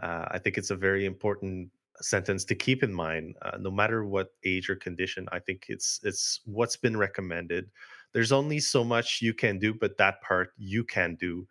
Uh, 0.00 0.26
I 0.30 0.38
think 0.38 0.58
it's 0.58 0.70
a 0.70 0.76
very 0.76 1.04
important 1.04 1.70
sentence 2.00 2.44
to 2.46 2.54
keep 2.54 2.82
in 2.82 2.92
mind. 2.92 3.36
Uh, 3.42 3.56
no 3.58 3.70
matter 3.70 4.04
what 4.04 4.28
age 4.44 4.70
or 4.70 4.76
condition, 4.76 5.28
I 5.32 5.38
think 5.38 5.66
it's 5.68 6.00
it's 6.02 6.40
what's 6.44 6.76
been 6.76 6.96
recommended 6.96 7.70
there's 8.12 8.32
only 8.32 8.60
so 8.60 8.84
much 8.84 9.20
you 9.20 9.34
can 9.34 9.58
do, 9.58 9.74
but 9.74 9.96
that 9.98 10.20
part 10.22 10.50
you 10.56 10.84
can 10.84 11.14
do. 11.16 11.46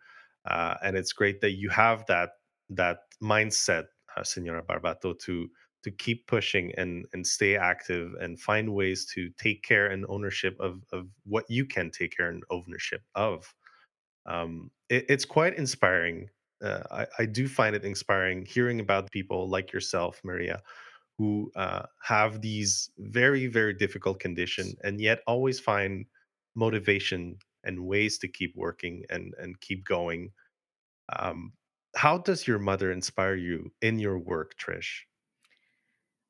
Uh, 0.48 0.74
and 0.82 0.96
it's 0.96 1.12
great 1.12 1.40
that 1.40 1.52
you 1.52 1.68
have 1.68 2.04
that 2.06 2.30
that 2.70 2.98
mindset, 3.22 3.84
uh, 4.16 4.22
Senora 4.24 4.62
Barbato, 4.62 5.18
to 5.20 5.48
to 5.84 5.90
keep 5.90 6.26
pushing 6.26 6.72
and 6.76 7.06
and 7.12 7.26
stay 7.26 7.56
active 7.56 8.12
and 8.20 8.40
find 8.40 8.74
ways 8.74 9.06
to 9.14 9.30
take 9.38 9.62
care 9.62 9.88
and 9.88 10.04
ownership 10.08 10.56
of 10.58 10.82
of 10.92 11.06
what 11.24 11.44
you 11.48 11.64
can 11.64 11.90
take 11.90 12.16
care 12.16 12.30
and 12.30 12.42
ownership 12.50 13.02
of. 13.14 13.52
Um, 14.26 14.70
it, 14.88 15.06
it's 15.08 15.24
quite 15.24 15.56
inspiring. 15.56 16.28
Uh, 16.62 16.82
I, 16.90 17.06
I 17.20 17.26
do 17.26 17.48
find 17.48 17.76
it 17.76 17.84
inspiring 17.84 18.44
hearing 18.44 18.80
about 18.80 19.10
people 19.10 19.48
like 19.48 19.72
yourself, 19.72 20.20
Maria, 20.24 20.60
who 21.16 21.50
uh, 21.56 21.82
have 22.02 22.40
these 22.40 22.90
very 22.98 23.46
very 23.46 23.74
difficult 23.74 24.20
condition 24.20 24.74
and 24.82 25.00
yet 25.00 25.20
always 25.26 25.60
find 25.60 26.06
motivation 26.54 27.36
and 27.64 27.86
ways 27.86 28.18
to 28.18 28.28
keep 28.28 28.54
working 28.56 29.04
and 29.10 29.34
and 29.38 29.60
keep 29.60 29.84
going. 29.84 30.30
Um, 31.16 31.52
how 31.96 32.18
does 32.18 32.46
your 32.46 32.58
mother 32.58 32.92
inspire 32.92 33.34
you 33.36 33.72
in 33.82 33.98
your 33.98 34.18
work 34.18 34.54
trish? 34.58 35.02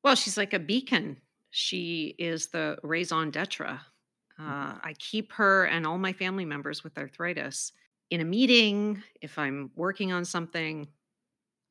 Well 0.03 0.15
she's 0.15 0.37
like 0.37 0.53
a 0.53 0.59
beacon. 0.59 1.17
She 1.51 2.15
is 2.19 2.47
the 2.47 2.77
raison 2.83 3.31
d'etre 3.31 3.81
mm-hmm. 4.39 4.51
uh, 4.51 4.75
i 4.83 4.93
keep 4.99 5.31
her 5.33 5.65
and 5.65 5.85
all 5.85 5.97
my 5.97 6.13
family 6.13 6.45
members 6.45 6.83
with 6.83 6.97
arthritis 6.97 7.71
in 8.09 8.21
a 8.21 8.25
meeting 8.25 9.01
if 9.21 9.37
i'm 9.37 9.71
working 9.75 10.11
on 10.11 10.25
something 10.25 10.87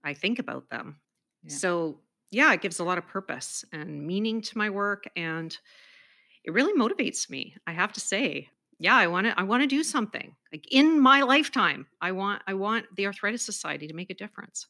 i 0.05 0.15
think 0.15 0.39
about 0.39 0.69
them. 0.71 1.01
Yeah. 1.43 1.55
so 1.55 2.01
yeah 2.31 2.53
it 2.53 2.61
gives 2.61 2.79
a 2.79 2.85
lot 2.85 2.99
of 2.99 3.07
purpose 3.07 3.65
and 3.73 4.07
meaning 4.07 4.41
to 4.43 4.59
my 4.59 4.71
work 4.71 5.09
and 5.17 5.57
it 6.45 6.53
really 6.53 6.79
motivates 6.79 7.29
me 7.31 7.55
i 7.67 7.73
have 7.73 7.93
to 7.93 8.01
say. 8.01 8.49
Yeah 8.81 8.97
i 8.97 9.07
want 9.09 9.27
to 9.27 9.39
i 9.39 9.43
want 9.43 9.63
to 9.63 9.67
do 9.67 9.83
something 9.83 10.37
like 10.53 10.67
in 10.71 11.01
my 11.01 11.23
lifetime 11.23 11.87
i 12.01 12.13
want 12.13 12.43
i 12.47 12.55
want 12.55 12.87
the 12.97 13.07
arthritis 13.07 13.43
society 13.43 13.87
to 13.89 13.95
make 13.95 14.11
a 14.11 14.15
difference. 14.15 14.67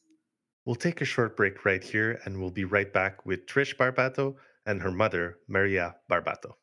We'll 0.65 0.75
take 0.75 1.01
a 1.01 1.05
short 1.05 1.35
break 1.37 1.65
right 1.65 1.83
here 1.83 2.19
and 2.25 2.39
we'll 2.39 2.51
be 2.51 2.65
right 2.65 2.91
back 2.91 3.25
with 3.25 3.45
trish 3.47 3.75
barbato 3.75 4.35
and 4.65 4.81
her 4.81 4.91
mother 4.91 5.37
maria 5.47 5.95
barbato. 6.09 6.53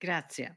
Grazie 0.00 0.50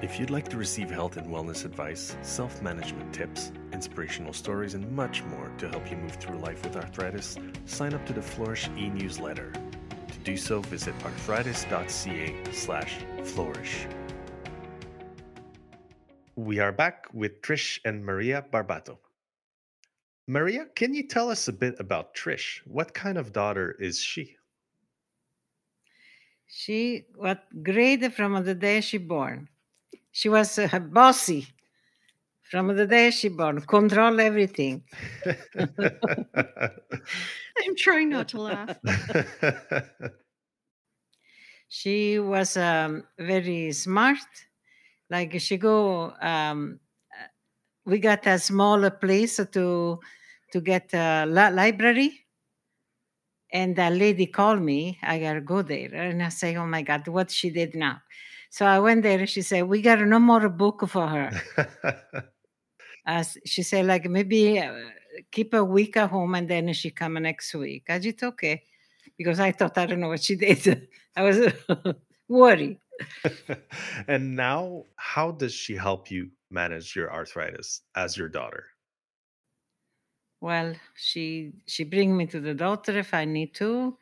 if 0.00 0.18
you'd 0.18 0.30
like 0.30 0.48
to 0.48 0.56
receive 0.56 0.90
health 0.90 1.16
and 1.16 1.26
wellness 1.26 1.64
advice, 1.64 2.16
self 2.22 2.62
management 2.62 3.12
tips, 3.12 3.52
inspirational 3.72 4.32
stories, 4.32 4.74
and 4.74 4.90
much 4.92 5.22
more 5.24 5.50
to 5.58 5.68
help 5.68 5.90
you 5.90 5.96
move 5.96 6.12
through 6.12 6.38
life 6.38 6.62
with 6.64 6.76
arthritis, 6.76 7.36
sign 7.66 7.92
up 7.92 8.06
to 8.06 8.12
the 8.12 8.22
Flourish 8.22 8.68
e 8.76 8.88
newsletter 8.88 9.52
To 9.52 10.18
do 10.24 10.36
so, 10.36 10.60
visit 10.62 10.94
arthritis.ca 11.04 12.52
slash 12.52 12.98
flourish. 13.24 13.86
We 16.36 16.60
are 16.60 16.72
back 16.72 17.06
with 17.12 17.42
Trish 17.42 17.78
and 17.84 18.04
Maria 18.04 18.44
Barbato. 18.50 18.98
Maria, 20.26 20.66
can 20.74 20.94
you 20.94 21.06
tell 21.06 21.30
us 21.30 21.48
a 21.48 21.52
bit 21.52 21.78
about 21.78 22.14
Trish? 22.14 22.60
What 22.64 22.94
kind 22.94 23.18
of 23.18 23.32
daughter 23.32 23.76
is 23.78 24.00
she? 24.00 24.36
She 26.46 27.06
was 27.16 27.38
great 27.62 28.12
from 28.14 28.44
the 28.44 28.54
day 28.54 28.80
she 28.80 28.98
born. 28.98 29.48
She 30.12 30.28
was 30.28 30.58
uh, 30.58 30.78
bossy 30.78 31.48
from 32.42 32.68
the 32.76 32.86
day 32.86 33.10
she 33.10 33.28
born, 33.28 33.60
control 33.62 34.20
everything. 34.20 34.82
I'm 35.56 35.72
trying 37.76 38.10
not 38.10 38.28
to 38.28 38.40
laugh. 38.42 38.78
she 41.68 42.18
was 42.18 42.56
um, 42.56 43.04
very 43.18 43.72
smart. 43.72 44.18
Like 45.10 45.38
she 45.40 45.56
go, 45.56 46.12
um, 46.20 46.80
uh, 47.12 47.26
we 47.86 47.98
got 47.98 48.26
a 48.26 48.38
smaller 48.38 48.90
place 48.90 49.36
to 49.36 50.00
to 50.52 50.60
get 50.60 50.92
a 50.94 51.26
library, 51.26 52.26
and 53.52 53.78
a 53.78 53.90
lady 53.90 54.26
called 54.26 54.62
me. 54.62 54.98
I 55.02 55.18
gotta 55.18 55.40
go 55.40 55.62
there, 55.62 55.94
and 55.94 56.22
I 56.22 56.28
say, 56.30 56.56
"Oh 56.56 56.66
my 56.66 56.82
God, 56.82 57.06
what 57.08 57.30
she 57.30 57.50
did 57.50 57.74
now?" 57.74 58.00
So 58.52 58.66
I 58.66 58.80
went 58.80 59.02
there. 59.02 59.18
and 59.18 59.28
She 59.28 59.40
said, 59.40 59.62
"We 59.62 59.80
got 59.80 59.98
no 60.00 60.18
more 60.18 60.46
book 60.50 60.86
for 60.86 61.08
her." 61.08 61.30
As 63.06 63.38
she 63.46 63.62
said, 63.62 63.86
like 63.86 64.04
maybe 64.10 64.60
uh, 64.60 64.74
keep 65.30 65.54
a 65.54 65.64
week 65.64 65.96
at 65.96 66.10
home 66.10 66.34
and 66.34 66.46
then 66.48 66.70
she 66.74 66.90
come 66.90 67.14
next 67.14 67.54
week. 67.54 67.84
I 67.88 67.98
just 67.98 68.22
okay, 68.22 68.62
because 69.16 69.40
I 69.40 69.52
thought 69.52 69.78
I 69.78 69.86
don't 69.86 70.00
know 70.00 70.08
what 70.08 70.22
she 70.22 70.36
did. 70.46 70.86
I 71.16 71.22
was 71.22 71.38
worried. 72.28 72.78
and 74.06 74.36
now, 74.36 74.84
how 74.96 75.30
does 75.32 75.54
she 75.54 75.74
help 75.74 76.10
you 76.10 76.28
manage 76.50 76.94
your 76.94 77.10
arthritis 77.10 77.80
as 77.96 78.18
your 78.18 78.28
daughter? 78.28 78.66
Well, 80.42 80.74
she 80.94 81.52
she 81.66 81.84
bring 81.84 82.14
me 82.14 82.26
to 82.26 82.38
the 82.40 82.52
doctor 82.52 82.98
if 82.98 83.14
I 83.14 83.24
need 83.24 83.54
to. 83.54 83.96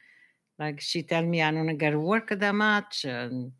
Like 0.58 0.80
she 0.80 1.04
tell 1.04 1.24
me 1.24 1.40
I 1.40 1.52
don't 1.52 1.78
get 1.78 1.94
work 1.96 2.30
that 2.30 2.54
much, 2.54 3.04
and 3.04 3.52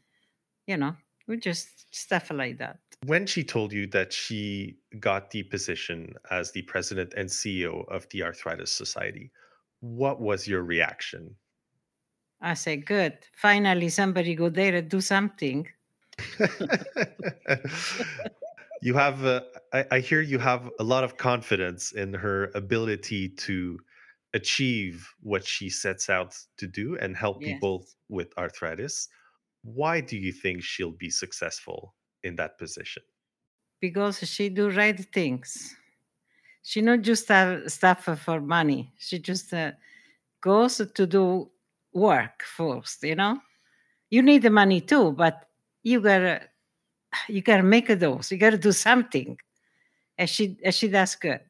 you 0.70 0.76
know, 0.76 0.94
we 1.26 1.36
just 1.36 1.68
stuff 1.92 2.30
like 2.30 2.58
that. 2.58 2.78
When 3.04 3.26
she 3.26 3.42
told 3.42 3.72
you 3.72 3.88
that 3.88 4.12
she 4.12 4.76
got 5.00 5.30
the 5.32 5.42
position 5.42 6.14
as 6.30 6.52
the 6.52 6.62
president 6.62 7.12
and 7.16 7.28
CEO 7.28 7.88
of 7.88 8.08
the 8.10 8.22
Arthritis 8.22 8.70
Society, 8.70 9.32
what 9.80 10.20
was 10.20 10.46
your 10.46 10.62
reaction? 10.62 11.34
I 12.40 12.54
say, 12.54 12.76
good. 12.76 13.18
Finally, 13.34 13.88
somebody 13.88 14.34
go 14.36 14.48
there 14.48 14.76
and 14.76 14.88
do 14.88 15.00
something. 15.00 15.66
you 18.80 18.94
have, 18.94 19.24
uh, 19.24 19.40
I, 19.72 19.84
I 19.90 19.98
hear 20.00 20.20
you 20.20 20.38
have 20.38 20.70
a 20.78 20.84
lot 20.84 21.02
of 21.02 21.16
confidence 21.16 21.92
in 21.92 22.14
her 22.14 22.50
ability 22.54 23.30
to 23.46 23.78
achieve 24.34 25.08
what 25.20 25.44
she 25.44 25.68
sets 25.68 26.08
out 26.08 26.36
to 26.58 26.66
do 26.68 26.96
and 27.00 27.16
help 27.16 27.38
yes. 27.40 27.50
people 27.50 27.86
with 28.08 28.28
arthritis. 28.38 29.08
Why 29.62 30.00
do 30.00 30.16
you 30.16 30.32
think 30.32 30.62
she'll 30.62 30.90
be 30.90 31.10
successful 31.10 31.94
in 32.22 32.36
that 32.36 32.58
position? 32.58 33.02
Because 33.80 34.18
she 34.18 34.48
do 34.48 34.70
right 34.70 34.98
things. 35.12 35.76
She 36.62 36.82
not 36.82 37.00
just 37.00 37.28
have 37.28 37.70
stuff 37.70 38.04
for 38.24 38.40
money. 38.40 38.92
She 38.98 39.18
just 39.18 39.52
uh, 39.52 39.72
goes 40.40 40.80
to 40.94 41.06
do 41.06 41.50
work 41.92 42.42
first. 42.42 43.02
You 43.02 43.16
know, 43.16 43.38
you 44.10 44.22
need 44.22 44.42
the 44.42 44.50
money 44.50 44.80
too, 44.80 45.12
but 45.12 45.46
you 45.82 46.00
gotta 46.00 46.42
you 47.28 47.42
gotta 47.42 47.62
make 47.62 47.88
those. 47.88 48.30
You 48.30 48.38
gotta 48.38 48.58
do 48.58 48.72
something, 48.72 49.38
and 50.18 50.28
she 50.28 50.58
and 50.62 50.74
she 50.74 50.88
does 50.88 51.14
good. 51.14 51.40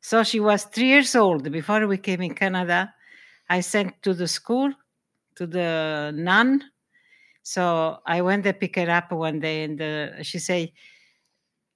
So 0.00 0.22
she 0.22 0.38
was 0.38 0.64
three 0.64 0.88
years 0.88 1.14
old 1.16 1.50
before 1.50 1.86
we 1.86 1.96
came 1.96 2.20
in 2.20 2.34
Canada. 2.34 2.92
I 3.48 3.60
sent 3.60 4.02
to 4.02 4.12
the 4.12 4.28
school, 4.28 4.72
to 5.36 5.46
the 5.46 6.12
nun. 6.14 6.64
So 7.42 7.98
I 8.06 8.22
went 8.22 8.44
to 8.44 8.52
pick 8.52 8.76
her 8.76 8.90
up 8.90 9.12
one 9.12 9.40
day, 9.40 9.64
and 9.64 9.80
uh, 9.80 10.22
she 10.22 10.38
said, 10.38 10.72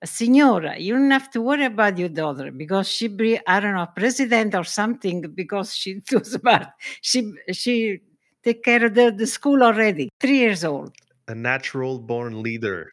Signora, 0.04 0.78
you 0.78 0.94
don't 0.94 1.10
have 1.10 1.30
to 1.30 1.42
worry 1.42 1.64
about 1.64 1.98
your 1.98 2.08
daughter 2.08 2.52
because 2.52 2.88
she 2.88 3.08
be, 3.08 3.38
I 3.46 3.58
don't 3.60 3.74
know, 3.74 3.88
president 3.96 4.54
or 4.54 4.64
something 4.64 5.22
because 5.34 5.74
she 5.74 5.94
does 6.06 6.36
bad. 6.38 6.72
She 7.02 7.32
she 7.52 8.00
take 8.44 8.62
care 8.62 8.86
of 8.86 8.94
the, 8.94 9.10
the 9.10 9.26
school 9.26 9.62
already, 9.62 10.08
three 10.20 10.38
years 10.38 10.64
old. 10.64 10.94
A 11.26 11.34
natural 11.34 11.98
born 11.98 12.42
leader. 12.42 12.92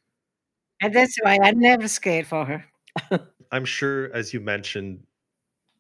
And 0.82 0.94
that's 0.94 1.16
why 1.22 1.38
I'm 1.42 1.60
never 1.60 1.88
scared 1.88 2.28
for 2.28 2.46
her. 2.46 2.66
I'm 3.52 3.66
sure, 3.66 4.12
as 4.14 4.34
you 4.34 4.42
mentioned, 4.42 5.04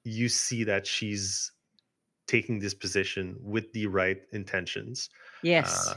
you 0.03 0.29
see 0.29 0.63
that 0.63 0.85
she's 0.87 1.51
taking 2.27 2.59
this 2.59 2.73
position 2.73 3.35
with 3.41 3.71
the 3.73 3.87
right 3.87 4.21
intentions. 4.31 5.09
Yes. 5.43 5.87
Uh, 5.87 5.95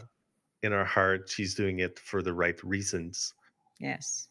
in 0.62 0.72
her 0.72 0.84
heart, 0.84 1.28
she's 1.28 1.54
doing 1.54 1.78
it 1.80 1.98
for 1.98 2.22
the 2.22 2.32
right 2.32 2.62
reasons. 2.64 3.34
Yes. 3.78 4.28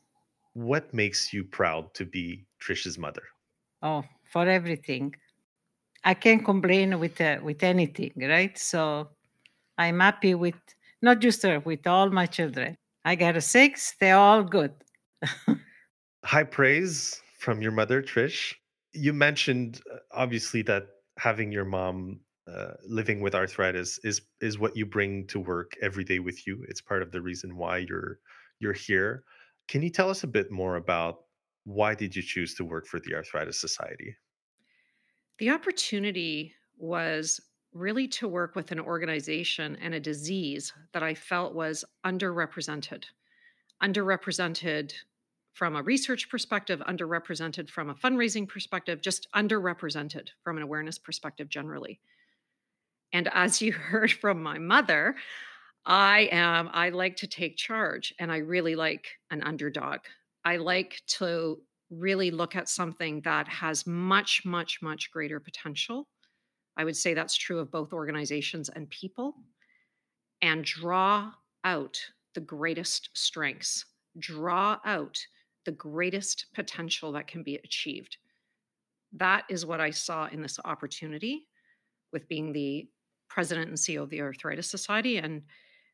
What 0.53 0.93
makes 0.93 1.33
you 1.33 1.43
proud 1.43 1.93
to 1.95 2.05
be 2.05 2.45
Trish's 2.61 2.97
mother? 2.97 3.23
Oh, 3.81 4.03
for 4.31 4.47
everything. 4.47 5.15
I 6.03 6.13
can't 6.13 6.43
complain 6.43 6.99
with 6.99 7.19
uh, 7.21 7.39
with 7.43 7.63
anything, 7.63 8.13
right? 8.17 8.57
So 8.57 9.09
I'm 9.77 9.99
happy 9.99 10.35
with 10.35 10.55
not 11.01 11.19
just 11.19 11.43
her, 11.43 11.59
with 11.59 11.85
all 11.85 12.09
my 12.09 12.25
children. 12.25 12.77
I 13.05 13.15
got 13.15 13.35
a 13.35 13.41
six; 13.41 13.95
they're 13.99 14.17
all 14.17 14.43
good. 14.43 14.73
High 16.23 16.43
praise 16.43 17.21
from 17.37 17.61
your 17.61 17.71
mother, 17.71 18.01
Trish 18.01 18.55
you 18.97 19.13
mentioned 19.13 19.81
uh, 19.93 19.97
obviously 20.11 20.61
that 20.63 20.87
having 21.17 21.51
your 21.51 21.65
mom 21.65 22.19
uh, 22.47 22.73
living 22.87 23.19
with 23.21 23.35
arthritis 23.35 23.99
is 24.03 24.21
is 24.39 24.57
what 24.57 24.77
you 24.77 24.85
bring 24.85 25.27
to 25.27 25.39
work 25.39 25.73
every 25.81 26.03
day 26.03 26.19
with 26.19 26.47
you. 26.47 26.63
It's 26.69 26.81
part 26.81 27.01
of 27.01 27.11
the 27.11 27.21
reason 27.21 27.57
why 27.57 27.79
you're 27.79 28.19
you're 28.59 28.73
here. 28.73 29.23
Can 29.67 29.81
you 29.81 29.89
tell 29.89 30.09
us 30.09 30.23
a 30.23 30.27
bit 30.27 30.51
more 30.51 30.77
about 30.77 31.17
why 31.65 31.93
did 31.93 32.15
you 32.15 32.21
choose 32.21 32.55
to 32.55 32.63
work 32.63 32.87
for 32.87 32.99
the 33.01 33.13
Arthritis 33.13 33.59
Society? 33.59 34.15
The 35.39 35.49
opportunity 35.49 36.53
was 36.77 37.41
really 37.73 38.07
to 38.07 38.27
work 38.27 38.55
with 38.55 38.71
an 38.71 38.79
organization 38.79 39.75
and 39.81 39.93
a 39.93 39.99
disease 39.99 40.71
that 40.93 41.03
I 41.03 41.13
felt 41.13 41.53
was 41.53 41.83
underrepresented. 42.05 43.03
Underrepresented 43.83 44.93
from 45.57 45.75
a 45.75 45.81
research 45.81 46.29
perspective, 46.29 46.79
underrepresented 46.87 47.67
from 47.67 47.89
a 47.89 47.95
fundraising 47.95 48.47
perspective, 48.47 49.01
just 49.01 49.27
underrepresented 49.35 50.27
from 50.43 50.55
an 50.55 50.61
awareness 50.61 50.99
perspective 50.99 51.49
generally. 51.49 51.99
And 53.11 53.27
as 53.33 53.59
you 53.59 53.71
heard 53.89 54.11
from 54.11 54.43
my 54.43 54.59
mother, 54.59 55.15
I 55.83 56.29
am, 56.31 56.69
I 56.73 56.89
like 56.89 57.15
to 57.17 57.27
take 57.27 57.57
charge 57.57 58.13
and 58.19 58.31
I 58.31 58.37
really 58.37 58.75
like 58.75 59.07
an 59.31 59.41
underdog. 59.41 60.01
I 60.45 60.57
like 60.57 61.01
to 61.07 61.59
really 61.89 62.29
look 62.29 62.55
at 62.55 62.69
something 62.69 63.21
that 63.21 63.47
has 63.47 63.87
much, 63.87 64.43
much, 64.45 64.83
much 64.83 65.09
greater 65.09 65.39
potential. 65.39 66.07
I 66.77 66.83
would 66.83 66.95
say 66.95 67.15
that's 67.15 67.35
true 67.35 67.57
of 67.57 67.71
both 67.71 67.93
organizations 67.93 68.69
and 68.69 68.87
people, 68.91 69.33
and 70.43 70.63
draw 70.63 71.31
out 71.63 71.99
the 72.35 72.41
greatest 72.41 73.09
strengths, 73.13 73.85
draw 74.19 74.77
out 74.85 75.17
the 75.67 75.71
greatest 75.73 76.45
potential 76.55 77.11
that 77.11 77.27
can 77.27 77.43
be 77.43 77.55
achieved. 77.57 78.15
That 79.11 79.43
is 79.49 79.65
what 79.65 79.81
I 79.81 79.89
saw 79.89 80.27
in 80.27 80.41
this 80.41 80.59
opportunity 80.63 81.45
with 82.13 82.29
being 82.29 82.53
the 82.53 82.87
president 83.27 83.67
and 83.67 83.77
CEO 83.77 84.01
of 84.01 84.09
the 84.09 84.21
Arthritis 84.21 84.69
Society. 84.69 85.17
And 85.17 85.41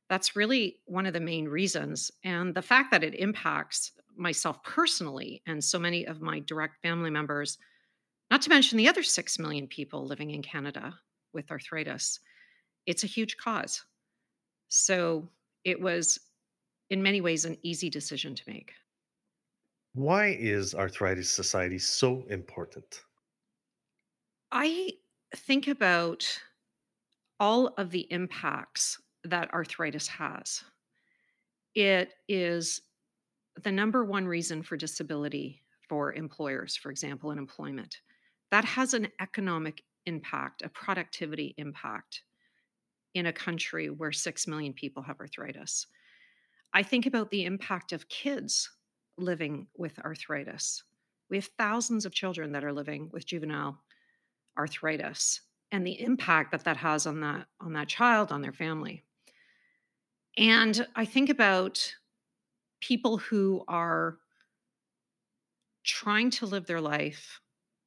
that's 0.10 0.36
really 0.36 0.78
one 0.86 1.08
of 1.08 1.14
the 1.14 1.20
main 1.20 1.48
reasons. 1.48 2.12
And 2.24 2.54
the 2.54 2.62
fact 2.62 2.92
that 2.92 3.04
it 3.04 3.16
impacts 3.16 3.94
myself 4.16 4.64
personally 4.64 5.42
and 5.48 5.64
so 5.64 5.80
many 5.80 6.06
of 6.06 6.22
my 6.22 6.38
direct 6.42 6.80
family 6.84 7.10
members, 7.10 7.58
not 8.30 8.44
to 8.44 8.50
mention 8.50 8.78
the 8.78 8.88
other 8.88 9.02
6 9.02 9.40
million 9.40 9.66
people 9.66 10.06
living 10.06 10.30
in 10.30 10.44
Canada 10.44 10.94
with 11.34 11.50
arthritis, 11.50 12.20
it's 12.86 13.04
a 13.04 13.08
huge 13.08 13.38
cause. 13.38 13.84
So 14.68 15.28
it 15.64 15.82
was, 15.82 16.20
in 16.92 17.02
many 17.02 17.22
ways, 17.22 17.46
an 17.46 17.58
easy 17.64 17.90
decision 17.90 18.36
to 18.36 18.44
make. 18.46 18.74
Why 19.96 20.36
is 20.40 20.74
Arthritis 20.74 21.30
Society 21.30 21.78
so 21.78 22.24
important? 22.30 23.04
I 24.52 24.94
think 25.36 25.68
about 25.68 26.26
all 27.40 27.68
of 27.78 27.92
the 27.92 28.08
impacts 28.12 29.00
that 29.24 29.54
arthritis 29.54 30.08
has. 30.08 30.64
It 31.76 32.14
is 32.28 32.82
the 33.62 33.72
number 33.72 34.04
one 34.04 34.26
reason 34.26 34.64
for 34.64 34.78
disability 34.78 35.62
for 35.88 36.14
employers, 36.14 36.76
for 36.76 36.90
example, 36.90 37.30
in 37.30 37.38
employment. 37.38 38.02
That 38.50 38.66
has 38.66 38.96
an 38.96 39.10
economic 39.22 39.84
impact, 40.08 40.64
a 40.64 40.70
productivity 40.70 41.54
impact 41.58 42.24
in 43.14 43.28
a 43.28 43.34
country 43.34 43.92
where 43.92 44.12
6 44.12 44.48
million 44.48 44.74
people 44.74 45.04
have 45.04 45.20
arthritis. 45.20 45.86
I 46.74 46.82
think 46.82 47.06
about 47.06 47.30
the 47.30 47.46
impact 47.46 47.92
of 47.92 48.10
kids 48.10 48.72
living 49.18 49.68
with 49.78 50.00
arthritis. 50.00 50.84
We 51.30 51.38
have 51.38 51.50
thousands 51.58 52.06
of 52.06 52.14
children 52.14 52.52
that 52.52 52.64
are 52.64 52.74
living 52.74 53.10
with 53.12 53.26
juvenile 53.26 53.80
arthritis 54.58 55.42
and 55.72 55.86
the 55.86 56.00
impact 56.02 56.52
that 56.52 56.64
that 56.66 56.78
has 56.78 57.08
on 57.08 57.22
that 57.22 57.48
on 57.60 57.74
that 57.74 57.88
child 57.88 58.32
on 58.32 58.42
their 58.42 58.54
family. 58.54 59.04
And 60.38 60.86
I 60.96 61.06
think 61.06 61.30
about 61.30 61.94
people 62.82 63.18
who 63.18 63.64
are 63.68 64.18
trying 65.84 66.30
to 66.30 66.46
live 66.46 66.66
their 66.66 66.82
life, 66.82 67.40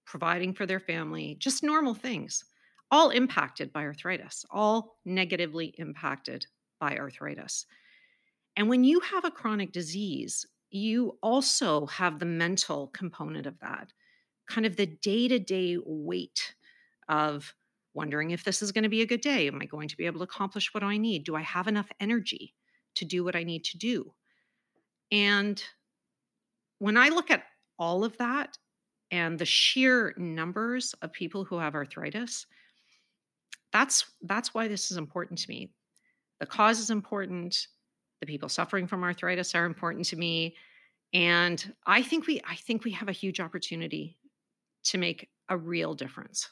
providing 0.05 0.53
for 0.53 0.67
their 0.67 0.81
family, 0.81 1.37
just 1.39 1.62
normal 1.62 1.95
things, 1.95 2.45
all 2.91 3.11
impacted 3.11 3.73
by 3.73 3.83
arthritis, 3.83 4.45
all 4.51 4.99
negatively 5.05 5.75
impacted 5.79 6.47
by 6.79 6.97
arthritis. 6.97 7.67
And 8.57 8.69
when 8.69 8.85
you 8.85 9.01
have 9.01 9.25
a 9.25 9.31
chronic 9.31 9.73
disease, 9.73 10.47
you 10.70 11.18
also 11.22 11.87
have 11.87 12.18
the 12.18 12.26
mental 12.26 12.88
component 12.88 13.46
of 13.46 13.59
that, 13.61 13.92
kind 14.48 14.66
of 14.66 14.76
the 14.76 14.87
day 14.87 15.29
to 15.29 15.38
day 15.38 15.79
weight 15.85 16.55
of 17.09 17.55
wondering 17.94 18.31
if 18.31 18.44
this 18.44 18.62
is 18.62 18.72
going 18.72 18.85
to 18.85 18.90
be 18.90 19.02
a 19.02 19.07
good 19.07 19.20
day. 19.20 19.46
Am 19.48 19.61
I 19.61 19.66
going 19.66 19.88
to 19.88 19.96
be 19.96 20.07
able 20.07 20.20
to 20.20 20.24
accomplish 20.24 20.74
what 20.74 20.83
I 20.83 20.98
need? 20.98 21.24
Do 21.24 21.35
I 21.35 21.42
have 21.42 21.68
enough 21.68 21.88
energy 22.00 22.55
to 22.96 23.05
do 23.05 23.24
what 23.24 23.37
I 23.37 23.42
need 23.42 23.64
to 23.64 23.79
do? 23.79 24.12
And 25.11 25.62
when 26.79 26.96
I 26.96 27.09
look 27.09 27.31
at 27.31 27.44
all 27.79 28.05
of 28.05 28.16
that, 28.18 28.59
and 29.11 29.38
the 29.38 29.44
sheer 29.44 30.14
numbers 30.16 30.94
of 31.02 31.12
people 31.12 31.44
who 31.44 31.59
have 31.59 31.74
arthritis 31.74 32.46
that's 33.72 34.05
that's 34.22 34.55
why 34.55 34.68
this 34.68 34.90
is 34.90 34.96
important 34.96 35.38
to 35.38 35.48
me 35.48 35.70
the 36.40 36.46
cause 36.46 36.79
is 36.79 36.90
important 36.90 37.66
the 38.20 38.26
people 38.26 38.48
suffering 38.48 38.87
from 38.87 39.02
arthritis 39.02 39.55
are 39.55 39.66
important 39.66 40.05
to 40.07 40.16
me 40.16 40.55
and 41.12 41.72
i 41.87 42.02
think 42.02 42.26
we 42.26 42.40
i 42.48 42.55
think 42.55 42.85
we 42.85 42.90
have 42.90 43.09
a 43.09 43.12
huge 43.12 43.40
opportunity 43.40 44.16
to 44.87 44.98
make 44.98 45.29
a 45.48 45.57
real 45.57 45.94
difference. 45.94 46.48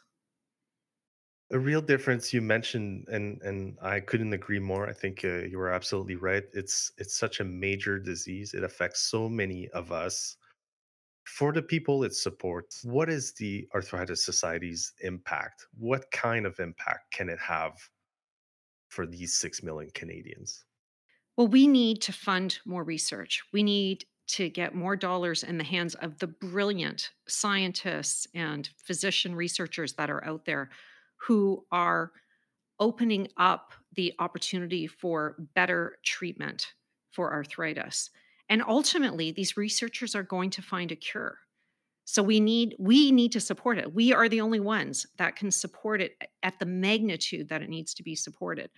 A 1.53 1.59
real 1.59 1.81
difference 1.81 2.33
you 2.33 2.41
mentioned 2.41 3.07
and 3.09 3.41
and 3.43 3.79
i 3.83 4.01
couldn't 4.01 4.33
agree 4.33 4.59
more 4.59 4.89
i 4.89 4.93
think 4.93 5.25
uh, 5.25 5.45
you 5.45 5.61
are 5.61 5.71
absolutely 5.71 6.17
right 6.17 6.45
it's 6.53 6.93
it's 6.99 7.17
such 7.17 7.41
a 7.41 7.45
major 7.45 7.99
disease 7.99 8.55
it 8.55 8.65
affects 8.65 9.01
so 9.03 9.29
many 9.29 9.69
of 9.69 9.93
us. 9.93 10.37
For 11.25 11.53
the 11.53 11.63
people 11.63 12.05
it 12.05 12.15
supports 12.15 12.85
what 12.85 13.09
is 13.09 13.33
the 13.35 13.69
arthritis 13.75 14.25
society's 14.25 14.93
impact? 15.01 15.67
What 15.79 16.11
kind 16.11 16.45
of 16.47 16.59
impact 16.61 17.13
can 17.13 17.29
it 17.29 17.39
have 17.39 17.73
for 18.89 19.07
these 19.07 19.39
6 19.39 19.63
million 19.63 19.91
canadians 19.95 20.65
well 21.37 21.49
we 21.49 21.67
need 21.67 22.01
to 22.01 22.13
fund 22.13 22.59
more 22.65 22.85
research 22.85 23.43
we 23.53 23.63
need 23.63 24.05
to 24.27 24.49
get 24.49 24.75
more 24.75 24.97
dollars 24.97 25.43
in 25.43 25.59
the 25.59 25.65
hands 25.65 25.95
of 25.97 26.19
the 26.19 26.27
brilliant 26.27 27.11
scientists 27.29 28.27
and 28.35 28.71
physician 28.77 29.35
researchers 29.35 29.95
that 29.95 30.11
are 30.11 30.25
out 30.25 30.47
there 30.47 30.71
who 31.17 31.65
are 31.71 32.13
opening 32.81 33.29
up 33.37 33.73
the 33.95 34.15
opportunity 34.19 34.87
for 34.87 35.37
better 35.55 35.99
treatment 36.03 36.73
for 37.13 37.33
arthritis. 37.33 38.11
And 38.49 38.63
ultimately, 38.67 39.31
these 39.31 39.57
researchers 39.57 40.15
are 40.15 40.23
going 40.23 40.51
to 40.51 40.63
find 40.63 40.91
a 40.91 40.97
cure. 40.97 41.39
So 42.05 42.23
we 42.23 42.41
need 42.41 42.77
we 42.79 43.13
need 43.13 43.33
to 43.33 43.41
support 43.41 43.79
it. 43.79 43.95
We 43.95 44.13
are 44.13 44.29
the 44.29 44.43
only 44.43 44.61
ones 44.61 45.07
that 45.17 45.37
can 45.37 45.51
support 45.51 46.03
it 46.03 46.17
at 46.43 46.59
the 46.59 46.67
magnitude 46.67 47.49
that 47.49 47.63
it 47.63 47.71
needs 47.71 47.95
to 47.95 48.03
be 48.03 48.15
supported. 48.15 48.71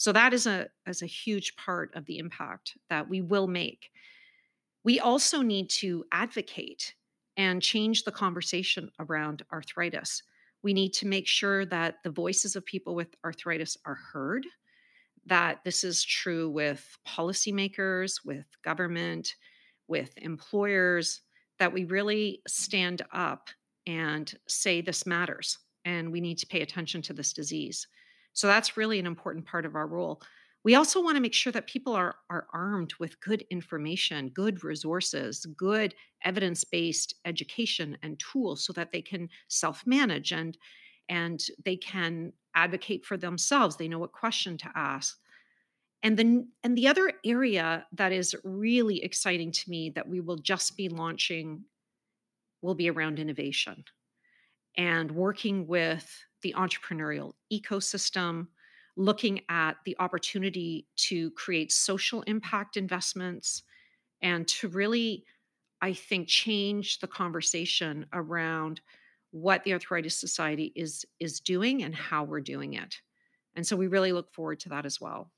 So 0.00 0.12
that 0.12 0.32
is 0.32 0.46
a 0.46 0.66
as 0.86 1.02
a 1.02 1.06
huge 1.06 1.54
part 1.56 1.94
of 1.94 2.06
the 2.06 2.16
impact 2.16 2.78
that 2.88 3.06
we 3.06 3.20
will 3.20 3.46
make. 3.46 3.90
We 4.82 4.98
also 4.98 5.42
need 5.42 5.68
to 5.80 6.06
advocate 6.10 6.94
and 7.36 7.60
change 7.60 8.04
the 8.04 8.10
conversation 8.10 8.90
around 8.98 9.42
arthritis. 9.52 10.22
We 10.62 10.72
need 10.72 10.94
to 10.94 11.06
make 11.06 11.26
sure 11.26 11.66
that 11.66 11.96
the 12.02 12.10
voices 12.10 12.56
of 12.56 12.64
people 12.64 12.94
with 12.94 13.14
arthritis 13.26 13.76
are 13.84 13.98
heard, 14.10 14.46
that 15.26 15.62
this 15.64 15.84
is 15.84 16.02
true 16.02 16.48
with 16.48 16.96
policymakers, 17.06 18.24
with 18.24 18.46
government, 18.64 19.34
with 19.86 20.16
employers, 20.16 21.20
that 21.58 21.74
we 21.74 21.84
really 21.84 22.40
stand 22.48 23.02
up 23.12 23.50
and 23.86 24.32
say 24.48 24.80
this 24.80 25.04
matters 25.04 25.58
and 25.84 26.10
we 26.10 26.22
need 26.22 26.38
to 26.38 26.46
pay 26.46 26.62
attention 26.62 27.02
to 27.02 27.12
this 27.12 27.34
disease. 27.34 27.86
So 28.32 28.46
that's 28.46 28.76
really 28.76 28.98
an 28.98 29.06
important 29.06 29.46
part 29.46 29.66
of 29.66 29.74
our 29.74 29.86
role. 29.86 30.22
We 30.62 30.74
also 30.74 31.02
want 31.02 31.16
to 31.16 31.22
make 31.22 31.32
sure 31.32 31.52
that 31.52 31.66
people 31.66 31.94
are, 31.94 32.16
are 32.28 32.46
armed 32.52 32.92
with 32.98 33.20
good 33.20 33.44
information, 33.50 34.28
good 34.28 34.62
resources, 34.62 35.46
good 35.56 35.94
evidence 36.24 36.64
based 36.64 37.14
education 37.24 37.96
and 38.02 38.20
tools 38.20 38.64
so 38.64 38.72
that 38.74 38.92
they 38.92 39.00
can 39.00 39.28
self 39.48 39.86
manage 39.86 40.32
and, 40.32 40.58
and 41.08 41.42
they 41.64 41.76
can 41.76 42.32
advocate 42.54 43.06
for 43.06 43.16
themselves. 43.16 43.76
They 43.76 43.88
know 43.88 43.98
what 43.98 44.12
question 44.12 44.58
to 44.58 44.70
ask. 44.74 45.18
And 46.02 46.16
then 46.16 46.48
and 46.62 46.76
the 46.76 46.88
other 46.88 47.12
area 47.24 47.86
that 47.92 48.12
is 48.12 48.34
really 48.44 49.02
exciting 49.02 49.52
to 49.52 49.70
me 49.70 49.90
that 49.90 50.08
we 50.08 50.20
will 50.20 50.38
just 50.38 50.76
be 50.76 50.88
launching 50.88 51.64
will 52.62 52.74
be 52.74 52.90
around 52.90 53.18
innovation 53.18 53.84
and 54.76 55.10
working 55.10 55.66
with 55.66 56.24
the 56.42 56.54
entrepreneurial 56.56 57.32
ecosystem 57.52 58.48
looking 58.96 59.40
at 59.48 59.76
the 59.84 59.96
opportunity 59.98 60.86
to 60.96 61.30
create 61.32 61.72
social 61.72 62.22
impact 62.22 62.76
investments 62.76 63.62
and 64.22 64.46
to 64.46 64.68
really, 64.68 65.24
I 65.80 65.92
think, 65.92 66.28
change 66.28 66.98
the 66.98 67.06
conversation 67.06 68.06
around 68.12 68.80
what 69.30 69.62
the 69.64 69.72
Arthritis 69.72 70.16
Society 70.16 70.72
is 70.74 71.04
is 71.18 71.40
doing 71.40 71.82
and 71.82 71.94
how 71.94 72.24
we're 72.24 72.40
doing 72.40 72.74
it. 72.74 72.96
And 73.54 73.66
so 73.66 73.76
we 73.76 73.86
really 73.86 74.12
look 74.12 74.32
forward 74.32 74.60
to 74.60 74.68
that 74.70 74.84
as 74.86 75.00
well. 75.00 75.30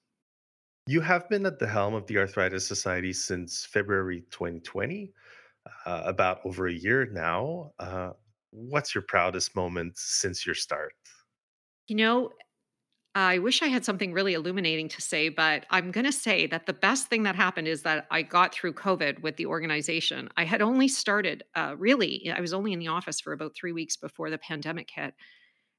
You 0.87 1.01
have 1.01 1.29
been 1.29 1.47
at 1.47 1.59
the 1.59 1.67
helm 1.67 1.95
of 1.95 2.07
the 2.07 2.19
Arthritis 2.19 2.67
Society 2.67 3.13
since 3.13 3.65
February 3.65 4.25
2020, 4.31 5.13
uh, 5.87 6.03
about 6.05 6.41
over 6.45 6.67
a 6.67 6.73
year 6.73 7.07
now. 7.07 7.73
Uh, 7.79 8.11
what's 8.53 8.95
your 8.95 9.03
proudest 9.03 9.57
moment 9.57 9.95
since 9.97 10.47
your 10.47 10.55
start? 10.55 10.93
You 11.89 11.97
know, 11.97 12.31
I 13.15 13.39
wish 13.39 13.61
I 13.61 13.67
had 13.67 13.85
something 13.85 14.13
really 14.13 14.33
illuminating 14.33 14.89
to 14.89 15.03
say, 15.03 15.29
but 15.29 15.67
I'm 15.71 15.91
going 15.91 16.07
to 16.07 16.13
say 16.13 16.47
that 16.47 16.65
the 16.65 16.73
best 16.73 17.09
thing 17.09 17.25
that 17.25 17.37
happened 17.37 17.69
is 17.69 17.83
that 17.83 18.07
I 18.11 18.23
got 18.23 18.55
through 18.55 18.73
COVID 18.75 19.21
with 19.21 19.37
the 19.37 19.47
organization. 19.47 20.31
I 20.37 20.45
had 20.45 20.63
only 20.63 20.89
started, 20.89 21.43
uh, 21.55 21.75
really, 21.77 22.33
I 22.35 22.41
was 22.41 22.55
only 22.55 22.73
in 22.73 22.79
the 22.79 22.89
office 22.89 23.21
for 23.21 23.33
about 23.33 23.55
three 23.55 23.73
weeks 23.73 23.97
before 23.97 24.31
the 24.31 24.39
pandemic 24.39 24.91
hit. 24.91 25.15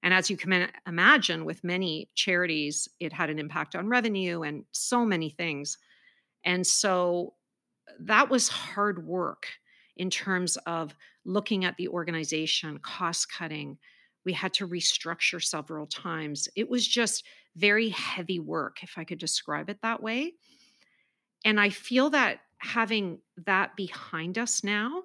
And 0.03 0.13
as 0.13 0.29
you 0.29 0.38
can 0.38 0.69
imagine, 0.86 1.45
with 1.45 1.63
many 1.63 2.09
charities, 2.13 2.88
it 2.99 3.13
had 3.13 3.29
an 3.29 3.39
impact 3.39 3.75
on 3.75 3.88
revenue 3.88 4.41
and 4.41 4.65
so 4.71 5.05
many 5.05 5.29
things. 5.29 5.77
And 6.43 6.67
so 6.67 7.33
that 8.01 8.29
was 8.29 8.49
hard 8.49 9.07
work 9.07 9.47
in 9.95 10.09
terms 10.09 10.57
of 10.67 10.93
looking 11.25 11.65
at 11.65 11.77
the 11.77 11.88
organization, 11.88 12.79
cost 12.79 13.31
cutting, 13.31 13.77
we 14.25 14.33
had 14.33 14.53
to 14.53 14.67
restructure 14.67 15.43
several 15.43 15.86
times. 15.86 16.47
It 16.55 16.69
was 16.69 16.88
just 16.88 17.25
very 17.55 17.89
heavy 17.89 18.39
work, 18.39 18.83
if 18.83 18.97
I 18.97 19.03
could 19.03 19.19
describe 19.19 19.69
it 19.69 19.79
that 19.81 20.01
way. 20.01 20.33
And 21.45 21.59
I 21.59 21.69
feel 21.69 22.09
that 22.12 22.39
having 22.57 23.19
that 23.45 23.75
behind 23.75 24.38
us 24.38 24.63
now, 24.63 25.03